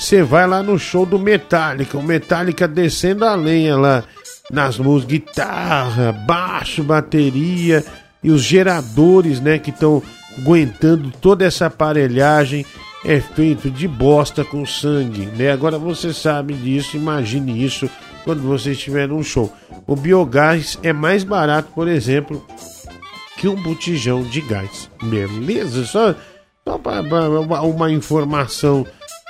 Você 0.00 0.22
vai 0.22 0.46
lá 0.46 0.62
no 0.62 0.78
show 0.78 1.04
do 1.04 1.18
Metallica, 1.18 1.98
o 1.98 2.02
Metallica 2.02 2.66
descendo 2.66 3.22
a 3.22 3.34
lenha 3.34 3.76
lá 3.76 4.02
nas 4.50 4.78
músicas, 4.78 5.12
guitarra, 5.12 6.10
baixo, 6.10 6.82
bateria 6.82 7.84
e 8.24 8.30
os 8.30 8.42
geradores, 8.42 9.42
né, 9.42 9.58
que 9.58 9.68
estão 9.68 10.02
aguentando 10.38 11.10
toda 11.20 11.44
essa 11.44 11.66
aparelhagem 11.66 12.64
é 13.04 13.20
feito 13.20 13.70
de 13.70 13.86
bosta 13.86 14.42
com 14.42 14.64
sangue, 14.64 15.26
né? 15.36 15.52
Agora 15.52 15.78
você 15.78 16.14
sabe 16.14 16.54
disso, 16.54 16.96
imagine 16.96 17.62
isso 17.62 17.88
quando 18.24 18.40
você 18.40 18.72
estiver 18.72 19.06
num 19.06 19.22
show. 19.22 19.52
O 19.86 19.94
biogás 19.94 20.78
é 20.82 20.94
mais 20.94 21.24
barato, 21.24 21.72
por 21.74 21.86
exemplo, 21.86 22.42
que 23.36 23.46
um 23.46 23.62
botijão 23.62 24.22
de 24.22 24.40
gás. 24.40 24.90
Beleza? 25.02 25.84
Só, 25.84 26.14
só 26.66 26.78
para 26.78 27.02
uma, 27.02 27.60
uma 27.60 27.90
informação 27.92 28.86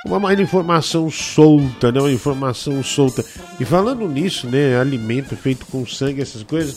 uma, 0.06 0.32
informação 0.34 1.10
solta, 1.10 1.92
né? 1.92 2.00
Uma 2.00 2.10
informação 2.10 2.82
solta. 2.82 3.24
E 3.58 3.64
falando 3.64 4.08
nisso, 4.08 4.46
né? 4.46 4.78
Alimento 4.78 5.36
feito 5.36 5.66
com 5.66 5.86
sangue, 5.86 6.22
essas 6.22 6.42
coisas. 6.42 6.76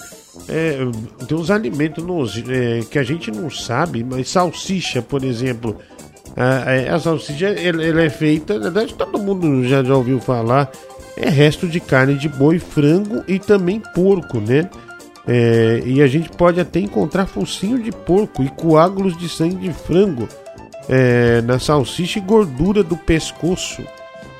É, 0.50 0.78
tem 1.28 1.38
uns 1.38 1.50
alimentos 1.50 2.04
nos, 2.04 2.38
é, 2.38 2.82
que 2.90 3.00
a 3.00 3.04
gente 3.04 3.32
não 3.32 3.50
sabe, 3.50 4.04
mas 4.04 4.30
salsicha, 4.30 5.02
por 5.02 5.24
exemplo. 5.24 5.78
A, 6.36 6.96
a 6.96 7.00
salsicha 7.00 7.48
ela, 7.48 7.84
ela, 7.84 8.02
é 8.02 8.10
feita, 8.10 8.56
na 8.56 8.72
verdade 8.72 8.96
todo 8.96 9.20
mundo 9.20 9.64
já, 9.68 9.84
já 9.84 9.96
ouviu 9.96 10.20
falar, 10.20 10.72
é 11.16 11.30
resto 11.30 11.68
de 11.68 11.80
carne 11.80 12.16
de 12.16 12.28
boi, 12.28 12.58
frango 12.58 13.24
e 13.28 13.38
também 13.38 13.80
porco, 13.94 14.40
né? 14.40 14.68
É, 15.28 15.84
e 15.86 16.02
a 16.02 16.08
gente 16.08 16.30
pode 16.30 16.60
até 16.60 16.80
encontrar 16.80 17.28
focinho 17.28 17.78
de 17.78 17.92
porco 17.92 18.42
e 18.42 18.50
coágulos 18.50 19.16
de 19.16 19.30
sangue 19.30 19.58
de 19.58 19.72
frango 19.72 20.28
é, 20.90 21.42
na 21.42 21.60
salsicha 21.60 22.20
e 22.20 22.22
gordura 22.22 22.84
do 22.84 22.98
pescoço, 22.98 23.84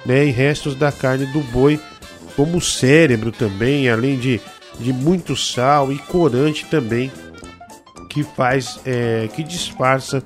né? 0.06 0.26
E 0.26 0.32
restos 0.32 0.76
da 0.76 0.92
carne 0.92 1.26
do 1.28 1.40
boi, 1.42 1.80
como 2.36 2.58
o 2.58 2.62
cérebro 2.62 3.32
também, 3.32 3.90
além 3.90 4.18
de, 4.18 4.42
de 4.80 4.92
muito 4.92 5.36
sal 5.36 5.92
e 5.92 5.98
corante 5.98 6.66
também, 6.66 7.12
que 8.10 8.24
faz, 8.24 8.80
é, 8.86 9.28
que 9.34 9.44
disfarça 9.44 10.22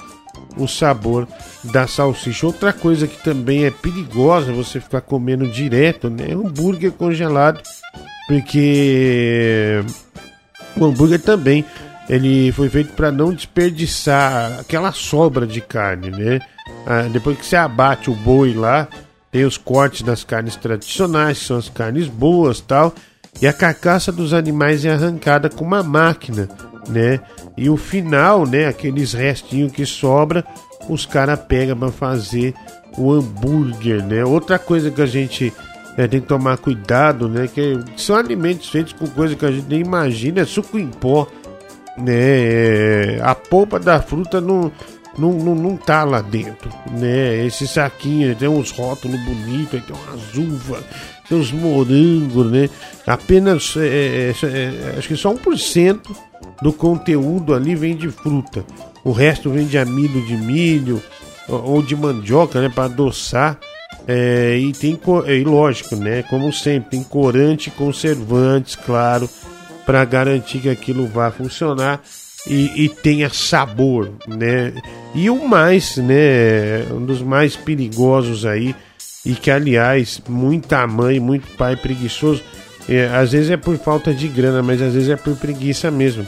o 0.58 0.68
sabor 0.68 1.28
da 1.64 1.88
salsicha. 1.88 2.48
Outra 2.48 2.74
coisa 2.74 3.08
que 3.08 3.24
também 3.24 3.66
é 3.66 3.72
perigosa 3.72 4.52
você 4.52 4.80
ficar 4.80 5.02
comendo 5.02 5.48
direto, 5.48 6.10
né? 6.10 6.28
É 6.30 6.34
hambúrguer 6.34 6.92
congelado, 6.92 7.62
porque 8.28 9.84
o 10.76 10.86
hambúrguer 10.86 11.22
também 11.22 11.64
ele 12.10 12.52
foi 12.52 12.70
feito 12.70 12.94
para 12.94 13.12
não 13.12 13.34
desperdiçar 13.34 14.60
aquela 14.60 14.92
sobra 14.92 15.46
de 15.46 15.62
carne, 15.62 16.10
né? 16.10 16.40
Ah, 16.86 17.04
depois 17.12 17.38
que 17.38 17.46
você 17.46 17.56
abate 17.56 18.10
o 18.10 18.16
boi 18.16 18.54
lá, 18.54 18.88
tem 19.32 19.46
os 19.46 19.58
cortes 19.58 20.02
das 20.02 20.24
carnes 20.24 20.56
tradicionais, 20.56 21.40
que 21.40 21.46
são 21.46 21.58
as 21.58 21.70
carnes 21.70 22.08
boas, 22.08 22.62
tal, 22.62 22.94
e 23.42 23.48
a 23.48 23.54
carcaça 23.54 24.12
dos 24.12 24.34
animais 24.34 24.86
é 24.86 24.92
arrancada 24.92 25.50
com 25.50 25.66
uma 25.66 25.84
máquina, 25.84 26.48
né? 26.88 27.20
E 27.58 27.70
o 27.70 27.78
final, 27.78 28.46
né, 28.48 28.68
aqueles 28.68 29.14
restinhos 29.14 29.72
que 29.72 29.86
sobra, 29.86 30.46
os 30.90 31.06
caras 31.06 31.40
pegam 31.48 31.78
para 31.78 31.92
fazer 31.92 32.54
o 32.98 33.12
hambúrguer, 33.12 34.04
né? 34.04 34.24
Outra 34.24 34.58
coisa 34.58 34.90
que 34.90 35.02
a 35.02 35.06
gente 35.06 35.54
né, 35.98 36.08
tem 36.08 36.22
que 36.22 36.28
tomar 36.28 36.58
cuidado, 36.58 37.28
né, 37.28 37.48
que 37.48 37.80
são 37.98 38.16
alimentos 38.16 38.70
feitos 38.70 38.94
com 38.94 39.08
coisa 39.08 39.36
que 39.36 39.46
a 39.46 39.52
gente 39.52 39.68
nem 39.68 39.82
imagina, 39.82 40.42
é 40.42 40.46
suco 40.46 40.78
em 40.78 40.88
pó, 40.88 41.28
né? 41.98 42.14
É, 42.14 43.20
a 43.22 43.34
polpa 43.34 43.80
da 43.80 44.02
fruta 44.02 44.40
não, 44.40 44.72
não, 45.18 45.34
não, 45.34 45.56
não 45.56 45.78
tá 45.78 46.04
lá 46.04 46.22
dentro, 46.22 46.70
né? 46.92 47.46
Esse 47.46 47.68
saquinho 47.68 48.36
tem 48.36 48.48
uns 48.48 48.72
rótulos 48.72 49.20
bonitos, 49.26 49.82
tem 49.84 49.96
umas 49.96 50.36
uvas, 50.36 50.84
tem 51.28 51.38
uns 51.38 51.52
morangos, 51.52 52.52
né? 52.52 52.70
Apenas, 53.06 53.76
é, 53.78 53.88
é, 53.88 54.34
é, 54.44 54.94
é 54.94 54.96
acho 54.98 55.08
que 55.08 55.16
só 55.16 55.34
1% 55.34 56.00
do 56.62 56.72
conteúdo 56.72 57.54
ali 57.54 57.76
vem 57.76 57.96
de 57.96 58.10
fruta. 58.10 58.64
O 59.04 59.12
resto 59.12 59.50
vem 59.50 59.66
de 59.66 59.78
amido 59.78 60.22
de 60.26 60.36
milho 60.36 61.02
ou 61.48 61.82
de 61.82 61.96
mandioca, 61.96 62.62
né? 62.62 62.70
Para 62.70 62.86
adoçar. 62.86 63.58
É, 64.10 64.58
e 64.58 64.72
tem, 64.72 64.98
e 65.28 65.44
lógico, 65.44 65.96
né? 65.96 66.24
Como 66.24 66.54
sempre, 66.54 66.92
tem 66.92 67.04
corante, 67.04 67.70
conservantes, 67.72 68.76
claro 68.76 69.30
para 69.88 70.04
garantir 70.04 70.60
que 70.60 70.70
aquilo 70.70 71.08
vá 71.08 71.32
funcionar 71.32 72.02
e, 72.46 72.84
e, 72.84 72.90
tenha 72.90 73.30
sabor, 73.30 74.12
né? 74.28 74.74
E 75.16 75.30
o 75.30 75.48
mais, 75.48 75.96
né? 75.96 76.86
Um 76.92 77.06
dos 77.06 77.22
mais 77.22 77.56
perigosos 77.56 78.46
aí 78.46 78.76
e 79.26 79.34
que 79.34 79.50
aliás 79.50 80.22
muita 80.28 80.86
mãe, 80.86 81.20
muito 81.20 81.48
pai 81.56 81.78
preguiçoso, 81.78 82.44
é, 82.88 83.08
às 83.08 83.32
vezes 83.32 83.50
é 83.50 83.58
por 83.58 83.78
falta 83.78 84.14
de 84.14 84.28
grana, 84.28 84.62
mas 84.62 84.82
às 84.82 84.94
vezes 84.94 85.10
é 85.10 85.16
por 85.16 85.36
preguiça 85.38 85.90
mesmo. 85.90 86.28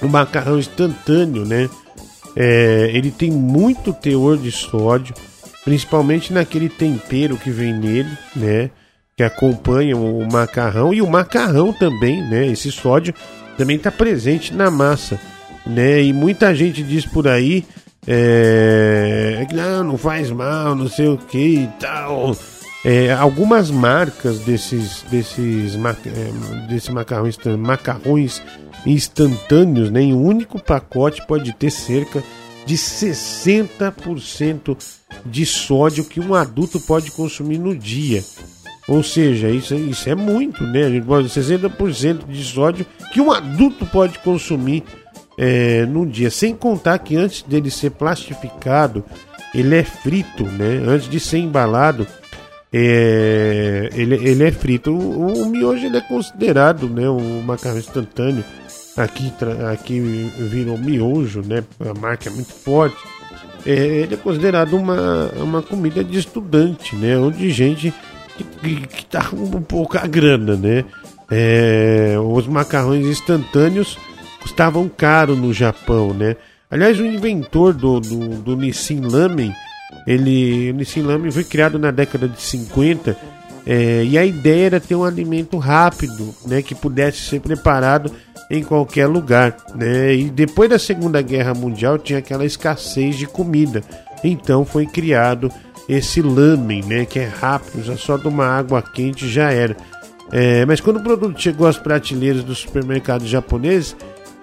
O 0.00 0.08
macarrão 0.08 0.58
instantâneo, 0.58 1.44
né? 1.44 1.68
É, 2.34 2.90
ele 2.94 3.10
tem 3.10 3.30
muito 3.30 3.92
teor 3.92 4.38
de 4.38 4.50
sódio, 4.50 5.14
principalmente 5.64 6.32
naquele 6.32 6.70
tempero 6.70 7.36
que 7.36 7.50
vem 7.50 7.74
nele, 7.74 8.10
né? 8.34 8.70
Que 9.20 9.24
acompanham 9.24 10.18
o 10.18 10.26
macarrão 10.32 10.94
e 10.94 11.02
o 11.02 11.06
macarrão 11.06 11.74
também, 11.74 12.26
né? 12.26 12.46
Esse 12.46 12.72
sódio 12.72 13.12
também 13.58 13.76
está 13.76 13.90
presente 13.90 14.54
na 14.54 14.70
massa, 14.70 15.20
né? 15.66 16.02
E 16.02 16.10
muita 16.10 16.54
gente 16.54 16.82
diz 16.82 17.04
por 17.04 17.28
aí 17.28 17.66
é, 18.06 19.46
não, 19.52 19.84
não 19.84 19.98
faz 19.98 20.30
mal, 20.30 20.74
não 20.74 20.88
sei 20.88 21.08
o 21.08 21.18
que 21.18 21.56
e 21.56 21.68
tal. 21.78 22.34
É, 22.82 23.12
algumas 23.12 23.70
marcas 23.70 24.38
desses 24.38 25.04
desses 25.10 25.74
é, 25.74 26.66
desse 26.66 26.90
macarrão 26.90 27.28
macarrões 27.58 28.40
instantâneos, 28.86 29.90
né? 29.90 30.00
Em 30.00 30.14
um 30.14 30.24
único 30.24 30.58
pacote 30.58 31.26
pode 31.26 31.52
ter 31.52 31.70
cerca 31.70 32.24
de 32.64 32.74
60% 32.74 34.78
de 35.26 35.44
sódio 35.44 36.04
que 36.04 36.20
um 36.20 36.34
adulto 36.34 36.80
pode 36.80 37.10
consumir 37.10 37.58
no 37.58 37.76
dia. 37.76 38.24
Ou 38.90 39.04
seja, 39.04 39.48
isso, 39.48 39.72
isso 39.76 40.10
é 40.10 40.16
muito, 40.16 40.64
né? 40.64 40.84
A 40.86 40.90
gente 40.90 41.06
pode 41.06 41.28
60% 41.28 42.26
de 42.26 42.42
sódio 42.42 42.84
que 43.12 43.20
um 43.20 43.30
adulto 43.30 43.86
pode 43.86 44.18
consumir 44.18 44.82
é, 45.38 45.86
num 45.86 46.04
dia. 46.04 46.28
Sem 46.28 46.56
contar 46.56 46.98
que 46.98 47.14
antes 47.14 47.42
dele 47.42 47.70
ser 47.70 47.90
plastificado, 47.90 49.04
ele 49.54 49.76
é 49.76 49.84
frito, 49.84 50.42
né? 50.42 50.82
Antes 50.84 51.08
de 51.08 51.20
ser 51.20 51.38
embalado, 51.38 52.04
é, 52.72 53.90
ele, 53.94 54.16
ele 54.16 54.42
é 54.42 54.50
frito. 54.50 54.92
O, 54.92 55.44
o 55.44 55.46
miojo 55.46 55.86
ele 55.86 55.96
é 55.96 56.00
considerado, 56.00 56.88
né? 56.88 57.08
O 57.08 57.20
macarrão 57.44 57.78
instantâneo. 57.78 58.44
Aqui, 58.96 59.32
aqui 59.72 60.00
virou 60.36 60.76
miojo, 60.76 61.42
né? 61.46 61.62
A 61.78 61.94
marca 61.94 62.28
é 62.28 62.32
muito 62.32 62.52
forte. 62.52 62.98
É, 63.64 63.70
ele 63.70 64.14
é 64.14 64.16
considerado 64.16 64.72
uma, 64.76 65.30
uma 65.36 65.62
comida 65.62 66.02
de 66.02 66.18
estudante, 66.18 66.96
né? 66.96 67.16
Onde 67.16 67.48
gente 67.52 67.94
que, 68.60 68.86
que 68.86 69.04
tá 69.06 69.28
um 69.32 69.62
pouco 69.62 69.98
a 69.98 70.06
grana, 70.06 70.56
né? 70.56 70.84
É, 71.30 72.16
os 72.18 72.46
macarrões 72.46 73.06
instantâneos 73.06 73.96
custavam 74.40 74.88
caro 74.88 75.36
no 75.36 75.52
Japão, 75.52 76.12
né? 76.12 76.36
Aliás, 76.70 76.98
o 77.00 77.04
inventor 77.04 77.72
do, 77.74 78.00
do, 78.00 78.28
do 78.42 78.56
Nissin 78.56 79.00
Lamen, 79.00 79.52
ele, 80.06 80.70
o 80.70 80.74
Nissin 80.74 81.02
Lamen 81.02 81.30
foi 81.30 81.44
criado 81.44 81.78
na 81.78 81.90
década 81.90 82.28
de 82.28 82.40
50 82.40 83.16
É, 83.66 84.04
e 84.04 84.16
a 84.16 84.24
ideia 84.24 84.66
era 84.66 84.80
ter 84.80 84.94
um 84.94 85.04
alimento 85.04 85.58
rápido, 85.58 86.34
né, 86.46 86.62
que 86.62 86.74
pudesse 86.74 87.18
ser 87.18 87.40
preparado 87.40 88.10
em 88.50 88.64
qualquer 88.64 89.06
lugar. 89.06 89.54
Né? 89.74 90.14
E 90.14 90.30
depois 90.30 90.70
da 90.70 90.78
Segunda 90.78 91.20
Guerra 91.20 91.52
Mundial 91.54 91.98
tinha 91.98 92.18
aquela 92.20 92.44
escassez 92.44 93.16
de 93.16 93.26
comida. 93.26 93.82
Então 94.24 94.64
foi 94.64 94.86
criado 94.86 95.52
esse 95.90 96.22
lamen, 96.22 96.84
né, 96.84 97.04
que 97.04 97.18
é 97.18 97.26
rápido, 97.26 97.82
já 97.82 97.96
só 97.96 98.16
de 98.16 98.28
uma 98.28 98.46
água 98.46 98.80
quente 98.80 99.28
já 99.28 99.50
era. 99.50 99.76
É, 100.30 100.64
mas 100.64 100.80
quando 100.80 100.98
o 100.98 101.02
produto 101.02 101.40
chegou 101.40 101.66
às 101.66 101.76
prateleiras 101.76 102.44
dos 102.44 102.58
supermercados 102.58 103.28
japoneses, 103.28 103.96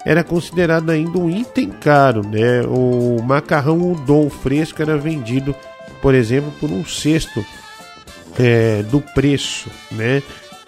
era 0.06 0.26
considerado 0.26 0.90
ainda 0.90 1.18
um 1.18 1.30
item 1.30 1.70
caro, 1.70 2.22
né? 2.28 2.64
O 2.68 3.22
macarrão 3.24 3.94
udon 3.94 4.30
fresco 4.30 4.82
era 4.82 4.98
vendido, 4.98 5.56
por 6.02 6.14
exemplo, 6.14 6.52
por 6.60 6.70
um 6.70 6.86
sexto 6.86 7.46
é, 8.38 8.84
do 8.84 9.00
preço, 9.00 9.70
né? 9.92 10.22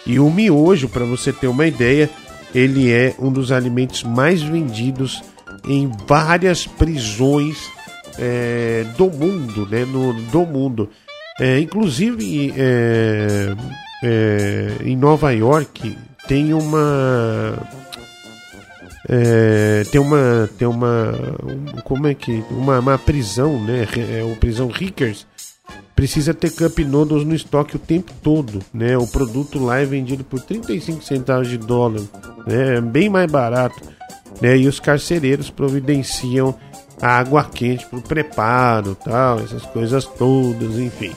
E 0.06 0.18
o 0.18 0.30
miojo, 0.30 0.88
para 0.88 1.04
você 1.04 1.30
ter 1.30 1.46
uma 1.46 1.66
ideia, 1.66 2.08
ele 2.54 2.90
é 2.90 3.14
um 3.18 3.30
dos 3.30 3.52
alimentos 3.52 4.02
mais 4.02 4.40
vendidos 4.40 5.22
em 5.68 5.90
várias 6.06 6.66
prisões 6.66 7.68
é, 8.18 8.84
do 8.96 9.10
mundo, 9.10 9.66
né? 9.70 9.84
No, 9.84 10.12
do 10.12 10.46
mundo. 10.46 10.88
É, 11.40 11.58
inclusive 11.58 12.52
é, 12.56 13.54
é, 14.02 14.76
em 14.84 14.94
Nova 14.94 15.32
York 15.32 15.96
tem 16.28 16.52
uma 16.52 17.58
é, 19.08 19.82
tem 19.90 20.00
uma 20.00 20.50
tem 20.58 20.68
uma 20.68 21.14
como 21.82 22.06
é 22.06 22.14
que 22.14 22.44
uma, 22.50 22.78
uma 22.78 22.98
prisão 22.98 23.58
né 23.64 23.86
é 24.18 24.22
uma 24.22 24.36
prisão 24.36 24.68
Rickers 24.68 25.26
precisa 25.96 26.34
ter 26.34 26.50
cup 26.50 26.78
noodles 26.80 27.24
no 27.24 27.34
estoque 27.34 27.76
o 27.76 27.78
tempo 27.78 28.12
todo 28.22 28.60
né 28.72 28.98
o 28.98 29.06
produto 29.06 29.58
lá 29.58 29.78
é 29.78 29.86
vendido 29.86 30.22
por 30.22 30.40
35 30.40 31.02
centavos 31.02 31.48
de 31.48 31.56
dólar 31.56 32.02
né 32.46 32.76
é 32.76 32.80
bem 32.82 33.08
mais 33.08 33.30
barato 33.32 33.80
né 34.42 34.58
e 34.58 34.68
os 34.68 34.78
carcereiros 34.78 35.48
providenciam 35.48 36.54
água 37.00 37.44
quente 37.44 37.86
para 37.86 37.98
o 37.98 38.02
preparo 38.02 38.94
tal 38.94 39.40
essas 39.40 39.64
coisas 39.66 40.04
todas 40.04 40.78
enfim 40.78 41.12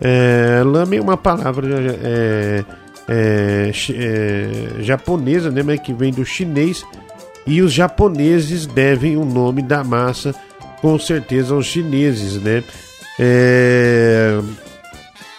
é, 0.00 0.62
lame 0.64 0.98
é 0.98 1.00
uma 1.00 1.16
palavra 1.16 1.66
é, 2.02 2.64
é, 3.08 3.70
é, 3.94 4.82
japonesa, 4.82 5.50
né, 5.50 5.62
mas 5.62 5.80
que 5.80 5.92
vem 5.92 6.12
do 6.12 6.24
chinês, 6.24 6.84
e 7.46 7.62
os 7.62 7.72
japoneses 7.72 8.66
devem 8.66 9.16
o 9.16 9.24
nome 9.24 9.62
da 9.62 9.84
massa 9.84 10.34
com 10.80 10.98
certeza 10.98 11.54
aos 11.54 11.66
chineses, 11.66 12.42
né? 12.42 12.62
É, 13.18 14.38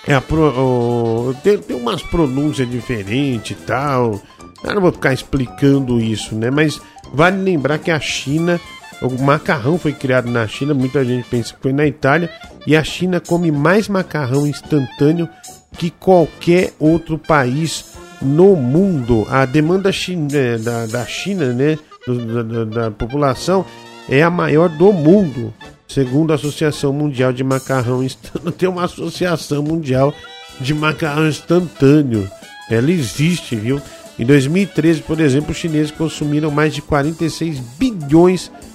é 0.07 0.19
pro, 0.21 1.35
tem, 1.43 1.57
tem 1.57 1.75
umas 1.75 2.01
pronúncias 2.01 2.69
diferentes 2.69 3.51
e 3.51 3.65
tal. 3.65 4.21
Eu 4.63 4.73
não 4.73 4.81
vou 4.81 4.91
ficar 4.91 5.13
explicando 5.13 5.99
isso, 5.99 6.33
né? 6.33 6.49
Mas 6.49 6.81
vale 7.13 7.43
lembrar 7.43 7.77
que 7.77 7.91
a 7.91 7.99
China, 7.99 8.59
o 9.01 9.21
macarrão 9.21 9.77
foi 9.77 9.93
criado 9.93 10.29
na 10.29 10.47
China, 10.47 10.73
muita 10.73 11.03
gente 11.05 11.27
pensa 11.29 11.53
que 11.53 11.61
foi 11.61 11.73
na 11.73 11.85
Itália, 11.85 12.29
e 12.65 12.75
a 12.75 12.83
China 12.83 13.19
come 13.19 13.51
mais 13.51 13.87
macarrão 13.87 14.47
instantâneo 14.47 15.29
que 15.77 15.89
qualquer 15.89 16.73
outro 16.79 17.17
país 17.17 17.85
no 18.21 18.55
mundo. 18.55 19.25
A 19.29 19.45
demanda 19.45 19.91
é, 20.33 20.57
da, 20.57 20.85
da 20.87 21.05
China, 21.05 21.53
né, 21.53 21.77
da, 22.07 22.43
da, 22.43 22.63
da 22.65 22.91
população, 22.91 23.65
é 24.09 24.23
a 24.23 24.29
maior 24.29 24.69
do 24.69 24.91
mundo, 24.91 25.53
segundo 25.87 26.31
a 26.31 26.35
Associação 26.35 26.91
Mundial 26.91 27.31
de 27.31 27.43
Macarrão 27.43 28.03
Instantâneo. 28.03 28.51
Tem 28.57 28.67
uma 28.67 28.85
Associação 28.85 29.61
Mundial 29.61 30.13
de 30.59 30.73
Macarrão 30.73 31.27
Instantâneo. 31.27 32.29
Ela 32.69 32.91
existe, 32.91 33.55
viu? 33.55 33.81
Em 34.17 34.25
2013, 34.25 35.01
por 35.01 35.19
exemplo, 35.19 35.51
os 35.51 35.57
chineses 35.57 35.91
consumiram 35.91 36.49
mais 36.49 36.73
de 36.73 36.81
46 36.81 37.59
bilhões 37.59 38.51
de. 38.51 38.66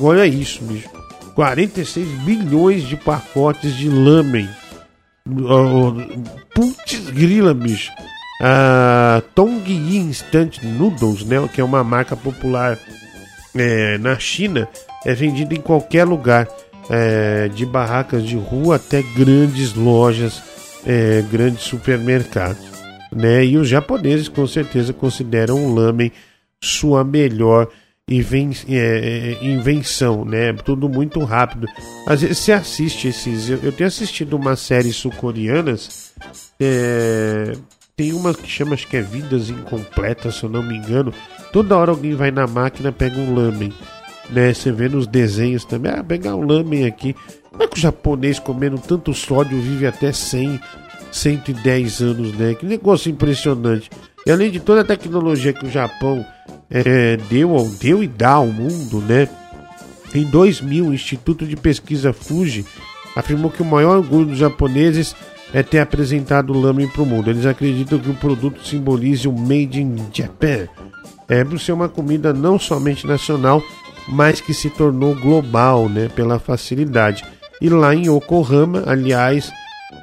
Olha 0.00 0.26
isso, 0.26 0.62
bicho 0.64 0.88
46 1.34 2.06
bilhões 2.20 2.82
de 2.82 2.96
pacotes 2.96 3.74
de 3.74 3.88
lamen. 3.88 4.48
Putz 6.54 7.10
grila, 7.10 7.54
bicho. 7.54 7.90
A 8.42 9.22
Tongyi 9.34 9.96
Instant 9.96 10.62
Noodles, 10.62 11.24
né, 11.24 11.36
que 11.52 11.60
é 11.60 11.64
uma 11.64 11.84
marca 11.84 12.16
popular 12.16 12.78
é, 13.54 13.98
na 13.98 14.18
China, 14.18 14.68
é 15.04 15.14
vendida 15.14 15.54
em 15.54 15.60
qualquer 15.60 16.04
lugar, 16.04 16.48
é, 16.88 17.48
de 17.48 17.64
barracas 17.66 18.24
de 18.26 18.36
rua 18.36 18.76
até 18.76 19.02
grandes 19.02 19.74
lojas, 19.74 20.42
é, 20.86 21.22
grandes 21.30 21.62
supermercados. 21.62 22.68
Né? 23.10 23.44
E 23.44 23.56
os 23.56 23.68
japoneses 23.68 24.28
com 24.28 24.46
certeza 24.46 24.92
consideram 24.92 25.64
o 25.64 25.74
lamen 25.74 26.12
sua 26.62 27.04
melhor 27.04 27.68
é, 28.68 29.38
é, 29.40 29.44
invenção, 29.44 30.24
né? 30.24 30.52
Tudo 30.52 30.88
muito 30.88 31.20
rápido. 31.20 31.68
Às 32.06 32.22
vezes 32.22 32.38
você 32.38 32.52
assiste 32.52 33.08
esses. 33.08 33.48
Eu, 33.48 33.60
eu 33.62 33.72
tenho 33.72 33.86
assistido 33.86 34.34
uma 34.34 34.56
série 34.56 34.92
sul-coreanas. 34.92 36.12
É, 36.58 37.52
tem 37.96 38.12
uma 38.12 38.34
que 38.34 38.48
chama, 38.48 38.74
acho 38.74 38.88
que 38.88 38.96
é 38.96 39.02
Vidas 39.02 39.48
Incompletas, 39.48 40.36
se 40.36 40.44
eu 40.44 40.50
não 40.50 40.62
me 40.62 40.76
engano. 40.76 41.14
Toda 41.52 41.76
hora 41.76 41.92
alguém 41.92 42.14
vai 42.14 42.30
na 42.30 42.46
máquina 42.46 42.90
pega 42.90 43.16
um 43.18 43.34
lamen. 43.34 43.72
Né? 44.28 44.52
Você 44.52 44.72
vê 44.72 44.88
nos 44.88 45.06
desenhos 45.06 45.64
também. 45.64 45.92
Ah, 45.92 46.02
pegar 46.02 46.34
um 46.34 46.46
lamen 46.46 46.86
aqui. 46.86 47.14
Como 47.50 47.62
é 47.62 47.66
que 47.68 47.76
o 47.76 47.80
japonês 47.80 48.38
comendo 48.38 48.78
tanto 48.78 49.14
sódio 49.14 49.60
vive 49.60 49.86
até 49.86 50.12
100, 50.12 50.60
110 51.12 52.00
anos, 52.00 52.32
né? 52.32 52.54
Que 52.54 52.66
negócio 52.66 53.10
impressionante. 53.10 53.90
E 54.26 54.30
além 54.30 54.50
de 54.50 54.60
toda 54.60 54.80
a 54.80 54.84
tecnologia 54.84 55.52
que 55.52 55.66
o 55.66 55.70
Japão 55.70 56.24
é, 56.70 57.16
deu, 57.28 57.70
deu 57.80 58.02
e 58.02 58.06
dá 58.06 58.32
ao 58.32 58.46
mundo, 58.46 59.00
né? 59.00 59.28
Em 60.14 60.24
2000, 60.24 60.86
o 60.86 60.94
Instituto 60.94 61.46
de 61.46 61.56
Pesquisa 61.56 62.12
Fuji 62.12 62.64
afirmou 63.14 63.50
que 63.50 63.62
o 63.62 63.64
maior 63.64 63.98
orgulho 63.98 64.26
dos 64.26 64.38
japoneses 64.38 65.14
é 65.52 65.62
ter 65.62 65.80
apresentado 65.80 66.52
o 66.52 66.88
para 66.88 67.02
o 67.02 67.06
mundo. 67.06 67.28
Eles 67.28 67.46
acreditam 67.46 67.98
que 67.98 68.10
o 68.10 68.14
produto 68.14 68.66
simbolize 68.66 69.26
o 69.26 69.32
Made 69.32 69.80
in 69.80 69.96
Japan. 70.12 70.68
É 71.28 71.44
por 71.44 71.58
ser 71.58 71.72
uma 71.72 71.88
comida 71.88 72.32
não 72.32 72.58
somente 72.58 73.06
nacional, 73.06 73.62
mas 74.08 74.40
que 74.40 74.54
se 74.54 74.70
tornou 74.70 75.14
global, 75.14 75.88
né? 75.88 76.08
Pela 76.14 76.38
facilidade. 76.38 77.24
E 77.60 77.68
lá 77.68 77.94
em 77.94 78.06
Yokohama, 78.08 78.84
aliás, 78.86 79.52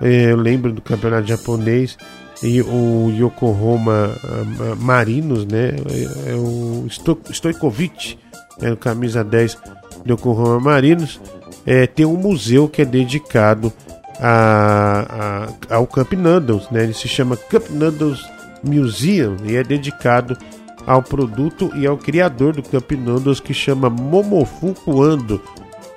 é, 0.02 0.32
eu 0.32 0.38
lembro 0.38 0.72
do 0.72 0.82
campeonato 0.82 1.28
japonês, 1.28 1.98
e 2.44 2.62
o 2.62 3.10
Yokohama 3.10 4.12
uh, 4.24 4.76
Marinos, 4.76 5.46
né? 5.46 5.76
É, 5.90 6.32
é 6.32 6.36
o 6.36 6.86
Sto 6.90 7.18
Stojkovic, 7.30 8.18
é 8.62 8.72
o 8.72 8.78
camisa 8.78 9.24
10 9.24 9.58
do 10.06 10.14
Yokohama 10.14 10.60
Marinos, 10.60 11.20
é, 11.66 11.88
tem 11.88 12.06
um 12.06 12.18
museu 12.18 12.68
que 12.68 12.82
é 12.82 12.86
dedicado 12.86 13.74
a, 14.20 15.48
a, 15.70 15.76
ao 15.76 15.88
Cup 15.88 16.14
Noodles, 16.14 16.70
né? 16.72 16.84
Ele 16.84 16.94
se 16.94 17.08
chama 17.08 17.36
Cup 17.36 17.70
Noodles 17.70 18.20
Museum 18.64 19.38
e 19.46 19.56
é 19.56 19.64
dedicado 19.64 20.38
ao 20.86 21.04
produto 21.04 21.72
e 21.76 21.86
ao 21.86 21.98
criador 21.98 22.54
do 22.54 22.64
Cup 22.64 22.92
Noodles 22.92 23.40
que 23.40 23.54
chama 23.54 23.90
Momofuku 23.90 25.04
Ando. 25.04 25.42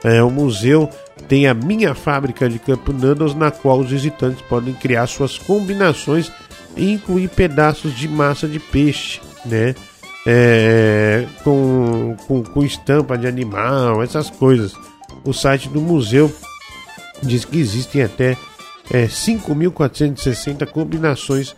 É 0.02 0.22
um 0.22 0.30
museu 0.30 0.88
tem 1.20 1.46
a 1.46 1.54
minha 1.54 1.94
fábrica 1.94 2.48
de 2.48 2.58
Campo 2.58 2.92
Noodles, 2.92 3.34
na 3.34 3.50
qual 3.50 3.80
os 3.80 3.90
visitantes 3.90 4.42
podem 4.42 4.74
criar 4.74 5.06
suas 5.06 5.38
combinações 5.38 6.30
e 6.76 6.92
incluir 6.92 7.28
pedaços 7.28 7.96
de 7.96 8.08
massa 8.08 8.46
de 8.46 8.58
peixe, 8.58 9.20
né? 9.44 9.74
É, 10.26 11.26
com, 11.42 12.14
com, 12.26 12.42
com 12.42 12.62
estampa 12.62 13.16
de 13.16 13.26
animal, 13.26 14.02
essas 14.02 14.28
coisas. 14.28 14.74
O 15.24 15.32
site 15.32 15.68
do 15.68 15.80
museu 15.80 16.32
diz 17.22 17.44
que 17.44 17.58
existem 17.58 18.02
até 18.02 18.36
é, 18.90 19.06
5.460 19.06 20.66
combinações 20.66 21.54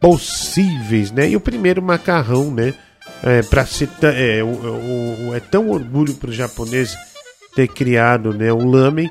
possíveis, 0.00 1.10
né? 1.10 1.28
E 1.28 1.36
o 1.36 1.40
primeiro 1.40 1.82
macarrão, 1.82 2.50
né? 2.50 2.74
É, 3.22 3.42
para 3.42 3.64
ser 3.66 3.88
é, 4.02 4.42
o, 4.42 5.28
o, 5.28 5.34
é 5.34 5.40
tão 5.40 5.70
orgulho 5.70 6.14
para 6.14 6.30
os 6.30 6.36
japoneses 6.36 6.96
ter 7.54 7.68
criado 7.68 8.32
né, 8.32 8.52
o 8.52 8.64
lamen, 8.64 9.10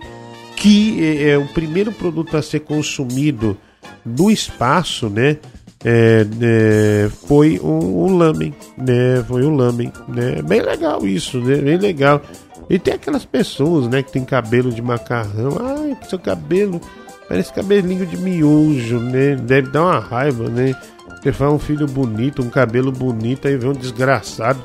que 0.55 1.03
é, 1.03 1.29
é 1.31 1.37
o 1.37 1.47
primeiro 1.47 1.91
produto 1.91 2.37
a 2.37 2.41
ser 2.41 2.61
consumido 2.61 3.57
no 4.05 4.29
espaço, 4.29 5.09
né? 5.09 5.37
É, 5.83 6.25
é, 6.41 7.09
foi 7.27 7.59
o, 7.59 7.65
o 7.65 8.17
lamen, 8.17 8.53
né? 8.77 9.23
Foi 9.27 9.43
o 9.43 9.49
lamen, 9.49 9.91
né? 10.07 10.41
Bem 10.43 10.61
legal 10.61 11.05
isso, 11.05 11.39
né? 11.39 11.55
Bem 11.55 11.77
legal. 11.77 12.21
E 12.69 12.77
tem 12.77 12.93
aquelas 12.93 13.25
pessoas, 13.25 13.87
né, 13.87 14.01
que 14.01 14.11
tem 14.11 14.23
cabelo 14.23 14.71
de 14.71 14.81
macarrão. 14.81 15.57
Ai, 15.59 15.97
seu 16.07 16.19
cabelo 16.19 16.79
parece 17.27 17.51
cabelinho 17.51 18.05
de 18.05 18.17
miojo, 18.17 18.99
né? 18.99 19.35
Deve 19.35 19.69
dar 19.69 19.83
uma 19.83 19.99
raiva, 19.99 20.47
né? 20.47 20.75
Você 21.21 21.31
faz 21.31 21.51
um 21.51 21.59
filho 21.59 21.87
bonito, 21.87 22.41
um 22.41 22.49
cabelo 22.49 22.91
bonito, 22.91 23.47
aí 23.47 23.57
vem 23.57 23.71
um 23.71 23.73
desgraçado 23.73 24.59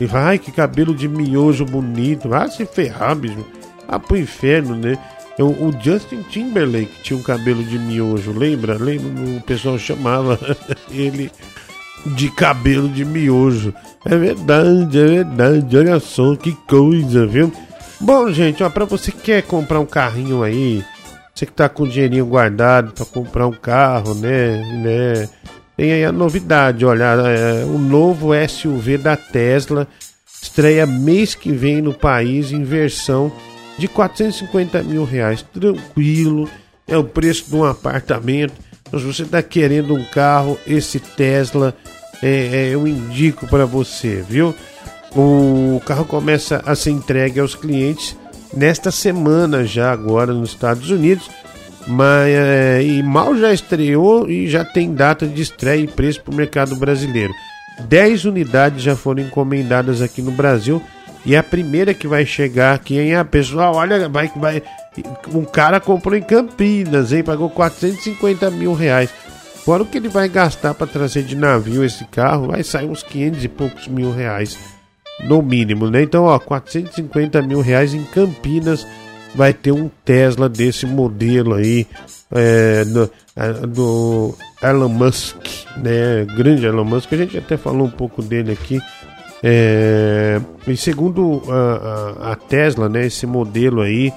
e 0.00 0.06
vai, 0.06 0.38
que 0.38 0.52
cabelo 0.52 0.94
de 0.94 1.08
miojo 1.08 1.64
bonito. 1.64 2.32
Ah, 2.32 2.48
se 2.48 2.64
ferrar, 2.64 3.16
bicho. 3.16 3.44
Ah, 3.86 3.98
pro 3.98 4.16
inferno, 4.16 4.76
né? 4.76 4.98
o 5.40 5.72
Justin 5.80 6.22
Timberlake 6.22 7.02
tinha 7.02 7.18
um 7.18 7.22
cabelo 7.22 7.62
de 7.62 7.78
miojo, 7.78 8.32
lembra? 8.32 8.76
Lembra? 8.76 9.38
O 9.38 9.40
pessoal 9.42 9.78
chamava 9.78 10.38
ele 10.90 11.30
de 12.06 12.30
cabelo 12.30 12.88
de 12.88 13.04
miojo. 13.04 13.72
É 14.04 14.16
verdade, 14.16 14.98
é 14.98 15.06
verdade. 15.06 15.76
Olha 15.76 16.00
só 16.00 16.34
que 16.34 16.52
coisa, 16.66 17.26
viu? 17.26 17.52
Bom, 18.00 18.30
gente, 18.30 18.62
ó, 18.62 18.70
pra 18.70 18.84
você 18.84 19.10
que 19.10 19.22
quer 19.22 19.42
comprar 19.42 19.80
um 19.80 19.86
carrinho 19.86 20.42
aí, 20.42 20.84
você 21.34 21.46
que 21.46 21.52
tá 21.52 21.68
com 21.68 21.86
dinheirinho 21.86 22.26
guardado 22.26 22.92
para 22.92 23.04
comprar 23.04 23.46
um 23.46 23.52
carro, 23.52 24.14
né, 24.14 24.62
né? 24.82 25.28
Tem 25.78 25.92
aí 25.92 26.04
a 26.04 26.10
novidade, 26.10 26.84
olha, 26.84 27.04
é, 27.04 27.64
o 27.64 27.78
novo 27.78 28.30
SUV 28.48 28.98
da 28.98 29.16
Tesla 29.16 29.86
estreia 30.42 30.84
mês 30.84 31.36
que 31.36 31.52
vem 31.52 31.80
no 31.80 31.94
país 31.94 32.50
em 32.50 32.64
versão 32.64 33.30
de 33.78 33.86
450 33.86 34.82
mil 34.82 35.04
reais. 35.04 35.40
Tranquilo, 35.40 36.50
é 36.84 36.98
o 36.98 37.04
preço 37.04 37.48
de 37.48 37.54
um 37.54 37.62
apartamento. 37.62 38.54
Mas 38.90 39.04
você 39.04 39.22
está 39.22 39.40
querendo 39.40 39.94
um 39.94 40.02
carro, 40.02 40.58
esse 40.66 40.98
Tesla 40.98 41.72
é, 42.20 42.28
é, 42.28 42.74
eu 42.74 42.84
indico 42.84 43.46
para 43.46 43.64
você, 43.64 44.24
viu? 44.28 44.52
O 45.14 45.80
carro 45.86 46.04
começa 46.04 46.60
a 46.66 46.74
ser 46.74 46.90
entregue 46.90 47.38
aos 47.38 47.54
clientes 47.54 48.16
nesta 48.52 48.90
semana 48.90 49.64
já 49.64 49.92
agora 49.92 50.32
nos 50.32 50.50
Estados 50.50 50.90
Unidos, 50.90 51.30
mas 51.88 52.28
é, 52.28 52.82
e 52.82 53.02
mal 53.02 53.34
já 53.36 53.52
estreou 53.52 54.28
e 54.28 54.46
já 54.46 54.64
tem 54.64 54.92
data 54.92 55.26
de 55.26 55.40
estreia 55.40 55.80
e 55.80 55.88
preço 55.88 56.22
para 56.22 56.32
o 56.32 56.36
mercado 56.36 56.76
brasileiro. 56.76 57.32
10 57.80 58.26
unidades 58.26 58.82
já 58.82 58.94
foram 58.94 59.22
encomendadas 59.22 60.02
aqui 60.02 60.20
no 60.20 60.32
Brasil 60.32 60.82
e 61.24 61.36
a 61.36 61.42
primeira 61.42 61.94
que 61.94 62.06
vai 62.06 62.26
chegar 62.26 62.74
aqui, 62.74 62.98
hein? 62.98 63.14
A 63.14 63.24
pessoal, 63.24 63.74
olha, 63.74 64.08
vai, 64.08 64.30
vai. 64.36 64.62
Um 65.32 65.44
cara 65.44 65.80
comprou 65.80 66.16
em 66.16 66.22
Campinas, 66.22 67.12
hein? 67.12 67.22
Pagou 67.22 67.50
450 67.50 68.50
mil 68.50 68.74
reais. 68.74 69.10
Fora 69.64 69.82
o 69.82 69.86
que 69.86 69.98
ele 69.98 70.08
vai 70.08 70.28
gastar 70.28 70.74
para 70.74 70.86
trazer 70.86 71.22
de 71.22 71.36
navio 71.36 71.84
esse 71.84 72.04
carro, 72.06 72.48
vai 72.48 72.62
sair 72.62 72.88
uns 72.88 73.02
500 73.02 73.44
e 73.44 73.48
poucos 73.48 73.86
mil 73.86 74.10
reais, 74.10 74.58
no 75.24 75.42
mínimo, 75.42 75.90
né? 75.90 76.02
Então, 76.02 76.24
ó, 76.24 76.38
450 76.38 77.42
mil 77.42 77.60
reais 77.60 77.92
em 77.92 78.02
Campinas 78.04 78.86
vai 79.34 79.52
ter 79.52 79.72
um 79.72 79.90
Tesla 80.04 80.48
desse 80.48 80.86
modelo 80.86 81.54
aí, 81.54 81.86
é, 82.30 82.84
do, 82.84 83.10
do 83.68 84.34
Elon 84.62 84.88
Musk, 84.88 85.36
né? 85.76 86.24
Grande 86.36 86.66
Elon 86.66 86.84
Musk, 86.84 87.12
a 87.12 87.16
gente 87.16 87.38
até 87.38 87.56
falou 87.56 87.86
um 87.86 87.90
pouco 87.90 88.22
dele 88.22 88.52
aqui. 88.52 88.80
É, 89.42 90.40
e 90.66 90.76
segundo 90.76 91.42
a, 91.48 92.26
a, 92.28 92.32
a 92.32 92.36
Tesla, 92.36 92.88
né, 92.88 93.06
esse 93.06 93.24
modelo 93.24 93.82
aí, 93.82 94.12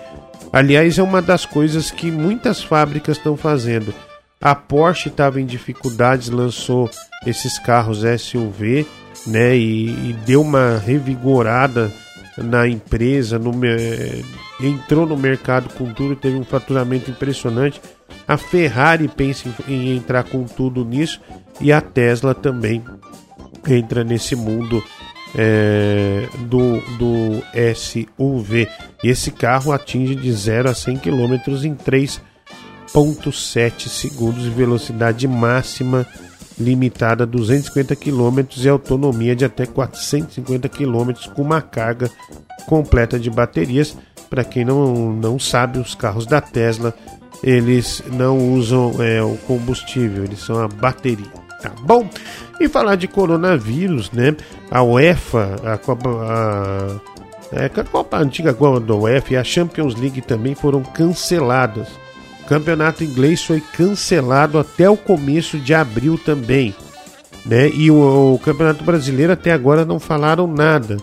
aliás, 0.52 0.98
é 0.98 1.04
uma 1.04 1.22
das 1.22 1.46
coisas 1.46 1.92
que 1.92 2.10
muitas 2.10 2.64
fábricas 2.64 3.18
estão 3.18 3.38
fazendo 3.38 3.94
a 4.42 4.56
Porsche 4.56 5.10
estava 5.10 5.40
em 5.40 5.46
dificuldades, 5.46 6.30
lançou 6.30 6.90
esses 7.28 7.60
carros 7.60 8.02
SUV, 8.20 8.88
né? 9.28 9.56
E, 9.56 9.90
e 10.10 10.16
deu 10.26 10.42
uma 10.42 10.80
revigorada 10.80 11.92
na 12.38 12.68
empresa, 12.68 13.38
no, 13.38 13.52
entrou 14.68 15.06
no 15.06 15.18
mercado 15.18 15.74
com 15.74 15.94
tudo, 15.94 16.16
teve 16.16 16.38
um 16.38 16.44
faturamento 16.44 17.10
impressionante. 17.10 17.82
A 18.28 18.38
Ferrari 18.38 19.08
pensa 19.08 19.50
em, 19.68 19.74
em 19.74 19.98
entrar 19.98 20.24
com 20.24 20.44
tudo 20.44 20.86
nisso 20.86 21.20
e 21.60 21.72
a 21.72 21.82
Tesla 21.82 22.34
também 22.34 22.84
entra 23.68 24.04
nesse 24.04 24.36
mundo 24.36 24.84
é, 25.36 26.28
do, 26.48 26.80
do 26.98 27.44
SUV. 27.76 28.68
E 29.04 29.10
esse 29.10 29.32
carro 29.32 29.72
atinge 29.72 30.16
de 30.16 30.32
0 30.32 30.70
a 30.70 30.74
100 30.74 30.98
km 30.98 31.34
em 31.64 31.76
3 31.76 32.22
1.7 32.94 33.88
segundos 33.88 34.44
de 34.44 34.50
velocidade 34.50 35.28
máxima 35.28 36.06
limitada 36.60 37.24
a 37.24 37.28
250 37.28 37.96
km 37.96 38.40
e 38.58 38.68
autonomia 38.68 39.36
de 39.36 39.46
até 39.46 39.66
450 39.66 40.68
km 40.70 41.12
com 41.34 41.42
uma 41.42 41.62
carga 41.62 42.10
completa 42.68 43.18
de 43.18 43.30
baterias. 43.30 43.98
Para 44.32 44.44
quem 44.44 44.66
não, 44.66 45.12
não 45.14 45.38
sabe, 45.38 45.78
os 45.78 45.94
carros 45.94 46.26
da 46.26 46.42
Tesla 46.42 46.92
eles 47.44 48.04
não 48.12 48.54
usam 48.54 48.96
é, 49.00 49.22
o 49.22 49.36
combustível, 49.48 50.24
eles 50.24 50.40
são 50.40 50.60
a 50.60 50.68
bateria. 50.68 51.42
Tá 51.62 51.72
bom? 51.82 52.10
E 52.60 52.68
falar 52.68 52.96
de 52.96 53.08
coronavírus, 53.08 54.12
né? 54.12 54.36
A 54.72 54.82
UEFA, 54.82 55.58
a 55.64 55.78
Copa, 55.78 56.10
a, 56.10 57.00
é, 57.52 57.66
a 57.66 57.84
Copa 57.84 58.18
antiga 58.18 58.54
Copa 58.54 58.80
da 58.80 58.96
UEFA 58.96 59.34
e 59.34 59.38
a 59.38 59.44
Champions 59.44 59.94
League 59.94 60.22
também 60.22 60.56
foram 60.56 60.82
canceladas 60.82 61.88
campeonato 62.52 63.02
inglês 63.02 63.42
foi 63.42 63.62
cancelado 63.62 64.60
até 64.60 64.90
o 64.90 64.98
começo 64.98 65.58
de 65.58 65.74
abril 65.74 66.18
também. 66.18 66.76
Né? 67.46 67.70
E 67.70 67.90
o, 67.90 68.34
o 68.34 68.40
campeonato 68.40 68.84
brasileiro 68.84 69.32
até 69.32 69.54
agora 69.54 69.86
não 69.86 70.02
falaram 70.02 70.48
nada, 70.48 70.98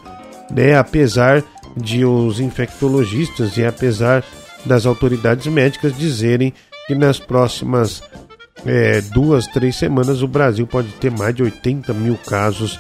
né? 0.51 0.77
apesar 0.77 1.43
de 1.79 2.05
os 2.05 2.41
infectologistas 2.41 3.57
e 3.57 3.65
apesar 3.65 4.25
das 4.65 4.87
autoridades 4.87 5.47
médicas 5.47 5.97
dizerem 5.97 6.53
que 6.87 6.95
nas 6.95 7.19
próximas 7.19 8.03
é, 8.67 9.01
duas, 9.01 9.47
três 9.47 9.77
semanas 9.77 10.23
o 10.23 10.29
Brasil 10.29 10.67
pode 10.67 10.89
ter 10.95 11.11
mais 11.11 11.35
de 11.35 11.43
80 11.43 11.93
mil 11.95 12.17
casos 12.27 12.79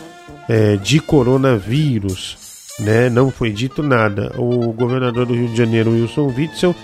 é, 0.49 0.77
de 0.77 1.01
coronavírus. 1.01 2.37
Né? 2.81 3.11
Não 3.11 3.31
foi 3.31 3.51
dito 3.51 3.83
nada. 3.83 4.33
O 4.39 4.73
governador 4.73 5.27
do 5.27 5.35
Rio 5.35 5.49
de 5.49 5.57
Janeiro, 5.57 5.93
Wilson 5.93 6.33
Witzel, 6.37 6.75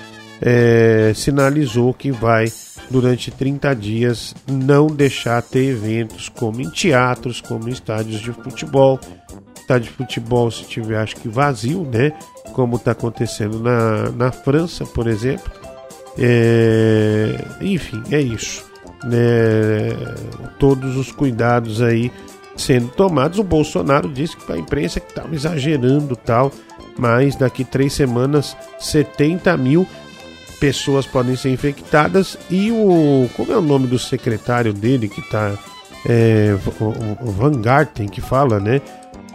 é, 0.41 1.13
sinalizou 1.15 1.95
que 1.95 2.11
vai, 2.11 2.53
durante 2.91 3.31
30 3.31 3.75
dias, 3.75 4.35
não 4.47 4.87
deixar 4.87 5.41
ter 5.43 5.71
eventos 5.71 6.29
como 6.29 6.61
em 6.61 6.69
teatros, 6.71 7.41
como 7.41 7.69
em 7.69 7.73
estádios 7.73 8.21
de 8.21 8.33
futebol. 8.33 8.99
Estádio 9.65 9.91
de 9.91 9.97
futebol, 9.97 10.51
se 10.51 10.65
tiver, 10.65 10.99
acho 10.99 11.17
que 11.17 11.27
vazio, 11.27 11.89
né? 11.91 12.13
Como 12.53 12.77
está 12.77 12.91
acontecendo 12.91 13.59
na, 13.59 14.11
na 14.11 14.31
França, 14.31 14.85
por 14.85 15.07
exemplo. 15.07 15.51
É, 16.19 17.35
enfim, 17.63 18.03
é 18.11 18.21
isso. 18.21 18.63
Né? 19.05 19.89
Todos 20.59 20.97
os 20.97 21.11
cuidados 21.11 21.81
aí 21.81 22.13
sendo 22.55 22.89
tomados. 22.89 23.39
O 23.39 23.43
Bolsonaro 23.43 24.09
disse 24.09 24.37
que 24.37 24.53
a 24.53 24.59
imprensa 24.59 25.01
que 25.01 25.09
estava 25.09 25.35
exagerando 25.35 26.15
tal, 26.15 26.53
mas 26.99 27.35
daqui 27.35 27.65
três 27.65 27.95
semanas 27.95 28.55
70 28.79 29.57
mil 29.57 29.87
pessoas 30.61 31.07
podem 31.07 31.37
ser 31.37 31.51
infectadas 31.51 32.37
e 32.51 32.71
o. 32.71 33.29
Como 33.35 33.51
é 33.51 33.57
o 33.57 33.63
nome 33.63 33.87
do 33.87 33.99
secretário 33.99 34.75
dele 34.75 35.09
que 35.09 35.23
tá. 35.23 35.53
É, 36.07 36.55
Van 37.23 37.63
Garten 37.63 38.09
que 38.09 38.21
fala, 38.21 38.61
né? 38.61 38.83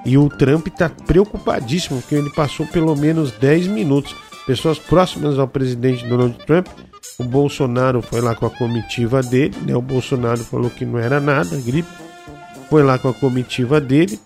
E 0.05 0.17
o 0.17 0.29
Trump 0.29 0.67
tá 0.67 0.89
preocupadíssimo 0.89 2.01
porque 2.01 2.15
ele 2.15 2.29
passou 2.31 2.65
pelo 2.67 2.95
menos 2.95 3.31
10 3.31 3.67
minutos. 3.67 4.15
Pessoas 4.45 4.79
próximas 4.79 5.37
ao 5.37 5.47
presidente 5.47 6.07
Donald 6.07 6.37
Trump. 6.45 6.67
O 7.17 7.23
Bolsonaro 7.23 8.01
foi 8.01 8.21
lá 8.21 8.33
com 8.33 8.45
a 8.45 8.49
comitiva 8.49 9.21
dele, 9.21 9.55
né? 9.65 9.75
O 9.75 9.81
Bolsonaro 9.81 10.39
falou 10.39 10.69
que 10.69 10.85
não 10.85 10.97
era 10.97 11.19
nada, 11.19 11.57
gripe. 11.57 11.89
Foi 12.69 12.81
lá 12.81 12.97
com 12.97 13.09
a 13.09 13.13
comitiva 13.13 13.81
dele. 13.81 14.19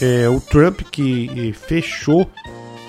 É, 0.00 0.28
o 0.28 0.40
Trump 0.40 0.80
que 0.90 1.54
fechou 1.66 2.28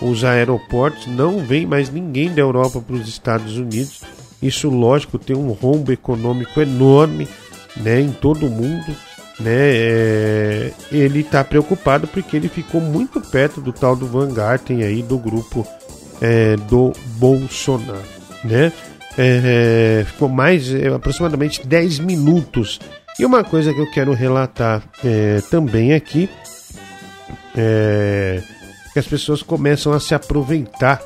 os 0.02 0.24
aeroportos, 0.24 1.06
não 1.06 1.46
vem 1.46 1.66
mais 1.66 1.90
ninguém 1.90 2.34
da 2.34 2.42
Europa 2.42 2.82
para 2.82 2.96
os 2.96 3.08
Estados 3.08 3.58
Unidos. 3.58 4.02
Isso, 4.42 4.70
lógico, 4.70 5.20
tem 5.20 5.36
um 5.36 5.52
rombo 5.52 5.92
econômico 5.92 6.60
enorme 6.60 7.28
né, 7.78 8.02
em 8.02 8.12
todo 8.12 8.48
o 8.48 8.50
mundo. 8.50 8.96
Né, 9.42 9.52
é, 9.56 10.74
ele 10.92 11.22
está 11.22 11.44
preocupado 11.44 12.06
porque 12.08 12.36
ele 12.36 12.48
ficou 12.48 12.80
muito 12.80 13.20
perto 13.22 13.60
do 13.60 13.74
tal 13.74 13.96
do 13.96 14.06
Van 14.06 14.30
aí 14.86 15.02
do 15.02 15.18
grupo 15.18 15.66
é, 16.22 16.56
do 16.58 16.94
Bolsonaro, 17.18 18.04
né? 18.44 18.72
É, 19.18 20.04
ficou 20.06 20.30
mais 20.30 20.72
é, 20.72 20.90
aproximadamente 20.90 21.66
10 21.66 22.00
minutos. 22.00 22.80
E 23.18 23.26
uma 23.26 23.44
coisa 23.44 23.74
que 23.74 23.80
eu 23.80 23.90
quero 23.90 24.14
relatar 24.14 24.84
é, 25.04 25.42
também 25.50 25.94
aqui 25.94 26.30
é, 27.56 28.42
que 28.94 29.00
as 29.00 29.08
pessoas 29.08 29.42
começam 29.42 29.94
a 29.94 30.00
se 30.00 30.14
aproveitar 30.14 31.02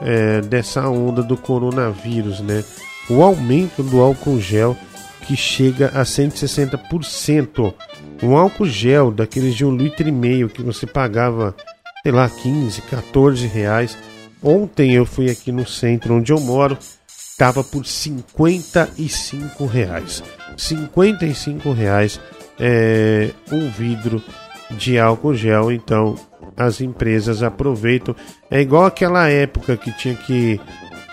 é, 0.00 0.40
dessa 0.40 0.88
onda 0.88 1.22
do 1.22 1.36
coronavírus, 1.36 2.40
né? 2.40 2.64
O 3.08 3.22
aumento 3.22 3.82
do 3.82 4.00
álcool 4.00 4.40
gel 4.40 4.76
que 5.26 5.36
chega 5.36 5.88
a 5.88 6.02
160%. 6.02 7.74
Um 8.22 8.36
álcool 8.36 8.66
gel 8.66 9.10
daqueles 9.10 9.54
de 9.54 9.64
um 9.64 9.76
litro 9.76 10.08
e 10.08 10.12
meio 10.12 10.48
que 10.48 10.62
você 10.62 10.86
pagava, 10.86 11.54
sei 12.02 12.12
lá, 12.12 12.28
15, 12.28 12.82
14 12.82 13.46
reais. 13.46 13.96
Ontem 14.42 14.94
eu 14.94 15.04
fui 15.04 15.30
aqui 15.30 15.50
no 15.52 15.66
centro 15.66 16.14
onde 16.14 16.32
eu 16.32 16.40
moro, 16.40 16.78
estava 17.06 17.62
por 17.62 17.86
55 17.86 19.66
reais. 19.66 20.22
55 20.56 21.72
reais 21.72 22.20
é, 22.58 23.30
um 23.52 23.68
vidro 23.70 24.22
de 24.70 24.98
álcool 24.98 25.34
gel, 25.34 25.72
então 25.72 26.16
as 26.56 26.80
empresas 26.80 27.42
aproveitam. 27.42 28.14
É 28.50 28.60
igual 28.60 28.84
aquela 28.84 29.28
época 29.28 29.76
que 29.76 29.92
tinha 29.92 30.14
que 30.14 30.60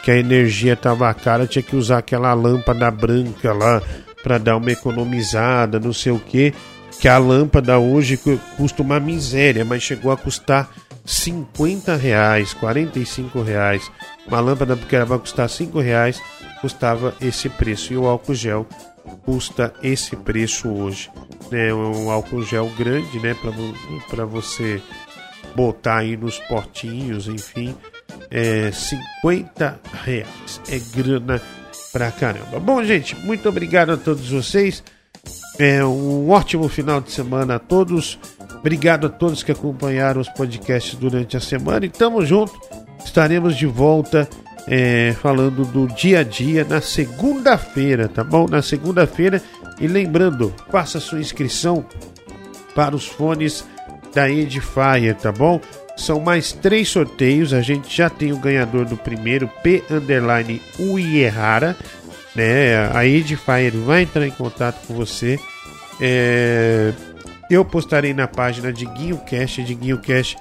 que 0.05 0.11
a 0.11 0.17
energia 0.19 0.73
estava 0.73 1.11
cara, 1.15 1.47
tinha 1.47 1.63
que 1.63 1.75
usar 1.75 1.97
aquela 1.97 2.31
lâmpada 2.35 2.91
branca 2.91 3.51
lá 3.51 3.81
para 4.21 4.37
dar 4.37 4.55
uma 4.55 4.71
economizada, 4.71 5.79
não 5.79 5.91
sei 5.91 6.11
o 6.11 6.19
que. 6.19 6.53
Que 6.99 7.07
a 7.07 7.17
lâmpada 7.17 7.79
hoje 7.79 8.19
custa 8.55 8.83
uma 8.83 8.99
miséria, 8.99 9.65
mas 9.65 9.81
chegou 9.81 10.11
a 10.11 10.17
custar 10.17 10.69
50 11.03 11.95
reais, 11.95 12.53
45 12.53 13.41
reais. 13.41 13.91
Uma 14.27 14.39
lâmpada 14.39 14.75
que 14.75 14.95
era 14.95 15.07
para 15.07 15.17
custar 15.17 15.49
5 15.49 15.79
reais, 15.79 16.21
custava 16.61 17.15
esse 17.19 17.49
preço. 17.49 17.91
E 17.91 17.97
o 17.97 18.05
álcool 18.05 18.35
gel 18.35 18.67
custa 19.25 19.73
esse 19.81 20.15
preço 20.15 20.69
hoje. 20.69 21.09
É 21.51 21.73
um 21.73 22.11
álcool 22.11 22.43
gel 22.43 22.71
grande, 22.77 23.19
né? 23.19 23.35
Para 24.07 24.23
você 24.25 24.79
botar 25.55 25.97
aí 25.97 26.15
nos 26.15 26.37
potinhos, 26.37 27.27
enfim. 27.27 27.75
É 28.29 28.71
50 28.71 29.79
reais. 30.03 30.61
É 30.69 30.79
grana 30.95 31.41
pra 31.91 32.11
caramba. 32.11 32.59
Bom, 32.59 32.83
gente, 32.83 33.15
muito 33.15 33.47
obrigado 33.47 33.91
a 33.91 33.97
todos 33.97 34.29
vocês. 34.29 34.83
É 35.57 35.83
um 35.85 36.29
ótimo 36.29 36.67
final 36.67 36.99
de 36.99 37.11
semana 37.11 37.55
a 37.55 37.59
todos. 37.59 38.19
Obrigado 38.59 39.07
a 39.07 39.09
todos 39.09 39.43
que 39.43 39.51
acompanharam 39.51 40.19
os 40.19 40.29
podcasts 40.29 40.95
durante 40.95 41.37
a 41.37 41.39
semana 41.39 41.85
e 41.85 41.89
tamo 41.89 42.25
junto. 42.25 42.53
Estaremos 43.03 43.55
de 43.55 43.65
volta 43.65 44.27
é, 44.67 45.13
falando 45.21 45.63
do 45.65 45.87
dia 45.87 46.19
a 46.19 46.23
dia 46.23 46.65
na 46.65 46.81
segunda-feira, 46.81 48.07
tá 48.09 48.23
bom? 48.23 48.47
Na 48.47 48.61
segunda-feira. 48.61 49.41
E 49.79 49.87
lembrando, 49.87 50.53
faça 50.69 50.99
sua 50.99 51.19
inscrição 51.19 51.85
para 52.73 52.95
os 52.95 53.05
fones 53.05 53.65
da 54.13 54.29
Edifier, 54.29 55.15
tá 55.15 55.31
bom? 55.31 55.59
São 55.97 56.19
mais 56.19 56.51
três 56.51 56.89
sorteios. 56.89 57.53
A 57.53 57.61
gente 57.61 57.95
já 57.95 58.09
tem 58.09 58.33
o 58.33 58.39
ganhador 58.39 58.85
do 58.85 58.97
primeiro, 58.97 59.49
P 59.63 59.83
underline 59.89 60.61
Uierrara. 60.79 61.75
Né? 62.35 62.89
A 62.93 63.05
Edifier 63.05 63.71
vai 63.85 64.03
entrar 64.03 64.27
em 64.27 64.31
contato 64.31 64.85
com 64.87 64.93
você. 64.93 65.39
É, 66.01 66.93
eu 67.49 67.63
postarei 67.63 68.13
na 68.13 68.27
página 68.27 68.71
de 68.73 68.85
Guinho 68.85 69.17
Cash, 69.17 69.65
de 69.65 69.73
Guinho 69.73 69.99
Cash, 69.99 70.35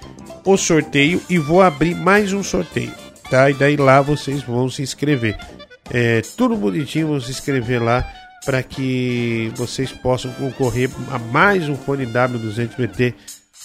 o 0.45 0.57
sorteio 0.57 1.21
e 1.29 1.39
vou 1.39 1.63
abrir 1.63 1.95
mais 1.95 2.33
um 2.33 2.43
sorteio, 2.43 2.93
tá? 3.31 3.51
E 3.51 3.55
daí 3.55 3.77
lá 3.77 4.01
vocês 4.01 4.43
vão 4.43 4.69
se 4.69 4.83
inscrever. 4.83 5.39
É 5.93 6.23
tudo 6.37 6.57
bonitinho, 6.57 7.09
vão 7.09 7.21
se 7.21 7.31
inscrever 7.31 7.83
lá 7.83 8.07
para 8.45 8.63
que 8.63 9.51
vocês 9.55 9.91
possam 9.93 10.31
concorrer 10.33 10.91
a 11.11 11.19
mais 11.19 11.69
um 11.69 11.77
fone 11.77 12.07
W200BT 12.07 13.15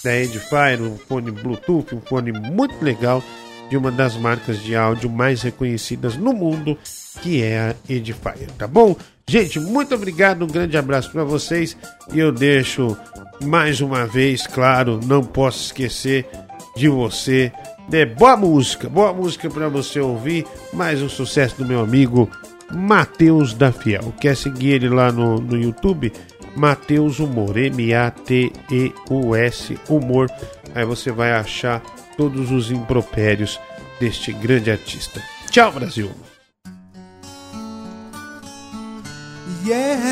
da 0.02 0.14
Edifier, 0.16 0.80
um 0.80 0.96
fone 0.96 1.30
Bluetooth, 1.30 1.94
um 1.94 2.00
fone 2.00 2.32
muito 2.32 2.82
legal 2.82 3.22
de 3.68 3.76
uma 3.76 3.90
das 3.90 4.16
marcas 4.16 4.60
de 4.62 4.74
áudio 4.74 5.08
mais 5.08 5.42
reconhecidas 5.42 6.16
no 6.16 6.32
mundo, 6.32 6.76
que 7.22 7.42
é 7.42 7.58
a 7.58 7.74
Edifier, 7.88 8.50
tá 8.58 8.66
bom? 8.66 8.96
Gente, 9.28 9.60
muito 9.60 9.94
obrigado, 9.94 10.44
um 10.44 10.48
grande 10.48 10.76
abraço 10.76 11.10
para 11.12 11.22
vocês 11.22 11.76
e 12.12 12.18
eu 12.18 12.32
deixo 12.32 12.96
mais 13.44 13.80
uma 13.80 14.06
vez, 14.06 14.46
claro, 14.46 14.98
não 15.06 15.22
posso 15.22 15.66
esquecer 15.66 16.26
de 16.76 16.88
você. 16.88 17.52
É 17.92 18.04
boa 18.04 18.36
música, 18.36 18.88
boa 18.88 19.12
música 19.12 19.48
para 19.50 19.68
você 19.68 20.00
ouvir. 20.00 20.46
Mais 20.72 21.02
um 21.02 21.08
sucesso 21.08 21.56
do 21.56 21.66
meu 21.66 21.80
amigo 21.80 22.30
Matheus 22.72 23.52
da 23.52 23.72
Fiel. 23.72 24.14
Quer 24.20 24.36
seguir 24.36 24.70
ele 24.70 24.88
lá 24.88 25.10
no, 25.10 25.40
no 25.40 25.56
YouTube? 25.56 26.12
Matheus 26.56 27.18
Humor, 27.18 27.56
M-A-T-E-U-S 27.56 28.08
Humor. 29.88 30.30
Aí 30.74 30.84
você 30.84 31.10
vai 31.10 31.32
achar 31.32 31.80
todos 32.16 32.50
os 32.50 32.70
impropérios 32.70 33.58
deste 33.98 34.32
grande 34.32 34.70
artista. 34.70 35.22
Tchau, 35.50 35.72
Brasil! 35.72 36.10
Yeah. 39.64 40.10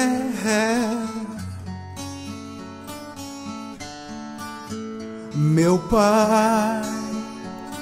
Meu 5.40 5.78
pai, 5.78 6.82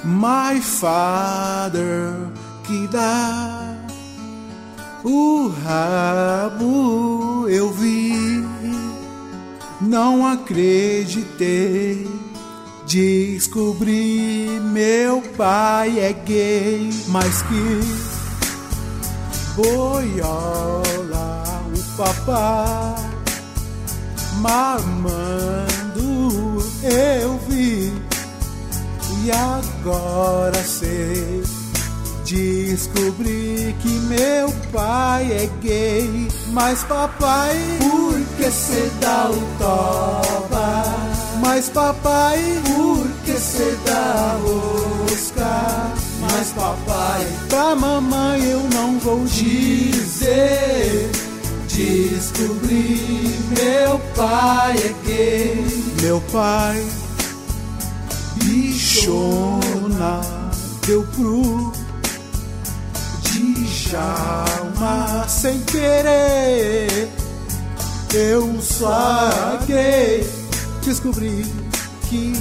my 0.03 0.61
father, 0.61 2.13
que 2.63 2.87
dá 2.87 3.76
o 5.07 5.47
rabo 5.63 7.47
eu 7.47 7.71
vi, 7.71 8.45
não 9.81 10.27
acreditei. 10.27 12.07
Descobri 12.85 14.61
meu 14.71 15.21
pai 15.35 15.99
é 15.99 16.13
gay, 16.13 16.89
mas 17.07 17.41
que 17.43 17.81
boiola 19.55 21.27
papai 21.97 22.95
mamando 24.39 25.17
eu 26.83 27.39
vi 27.49 27.91
e 29.23 29.31
agora 29.31 30.63
sei 30.63 31.56
descobri 32.27 33.73
que 33.81 33.89
meu 34.09 34.51
pai 34.73 35.31
é 35.31 35.49
gay 35.61 36.27
mas 36.51 36.83
papai 36.83 37.55
por 37.79 38.19
que 38.35 38.51
cê 38.51 38.89
dá 38.99 39.29
o 39.29 39.39
toba? 39.57 40.83
Mas 41.39 41.69
papai 41.69 42.41
por 42.65 43.07
que 43.23 43.39
cê 43.39 43.77
dá 43.85 44.37
rosca? 44.41 45.91
Mas 46.19 46.49
papai 46.53 47.27
pra 47.47 47.75
mamãe 47.75 48.43
eu 48.43 48.63
não 48.73 48.99
vou 48.99 49.23
dizer. 49.25 51.11
Descobri 51.69 53.35
meu 53.55 53.99
pai 54.15 54.75
é 54.77 54.95
gay. 55.05 55.83
Meu 56.01 56.19
pai, 56.31 56.83
bichona, 58.35 60.21
deu 60.85 61.03
pro 61.15 61.76
Djalma 63.89 65.25
sem 65.29 65.59
querer. 65.61 67.09
Eu 68.13 68.61
só 68.61 69.59
gay. 69.65 70.29
Descobri 70.83 71.45
que 72.09 72.33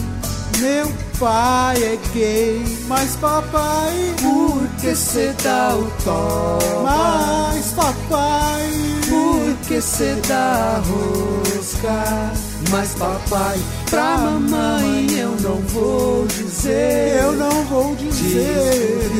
meu 0.58 0.90
pai 1.18 1.76
é 1.82 1.98
gay, 2.12 2.62
mas 2.88 3.16
papai, 3.16 4.14
por 4.20 4.66
que 4.80 4.94
cê 4.94 5.34
dá 5.42 5.74
o 5.76 5.90
tom? 6.04 6.82
Mas 6.82 7.66
papai, 7.72 8.70
por 9.08 9.68
que 9.68 9.80
cê 9.80 10.14
dá 10.26 10.80
rosca? 10.84 12.32
Mas 12.70 12.94
papai, 12.94 13.58
pra 13.90 14.18
mamãe 14.18 15.06
eu 15.18 15.30
não 15.40 15.60
vou 15.62 16.26
dizer, 16.26 17.22
eu 17.22 17.32
não 17.32 17.64
vou 17.64 17.94
dizer. 17.96 19.10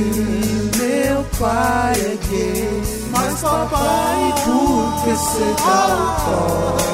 meu 0.77 1.25
pai 1.39 1.93
é 1.93 2.19
gay, 2.29 2.83
mas 3.11 3.41
papai, 3.41 4.35
por 4.45 5.05
que 5.05 5.17
cê 5.17 5.63
dá 5.65 5.97
o 5.97 6.31
tom? 6.31 6.87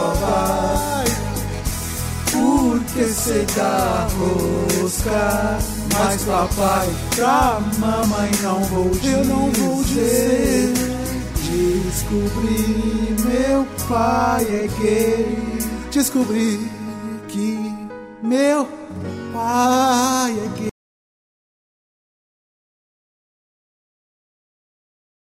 porque 2.92 3.08
cê 3.08 3.46
dá 3.56 4.08
rosca. 4.18 5.58
Mas 5.98 6.22
papai, 6.22 6.88
pra 7.16 7.60
mamãe 7.78 8.30
não 8.42 8.60
vou 8.64 8.90
dizer. 8.90 9.18
Eu 9.18 9.24
não 9.24 9.50
vou 9.52 9.84
dizer. 9.84 10.74
Descobri 11.84 13.16
meu 13.24 13.66
pai 13.88 14.44
é 14.44 14.68
gay. 14.80 15.81
Descobri 15.92 16.58
que 17.28 17.58
meu 18.22 18.66
pai 19.30 20.32
é 20.32 20.58
gay. 20.58 20.71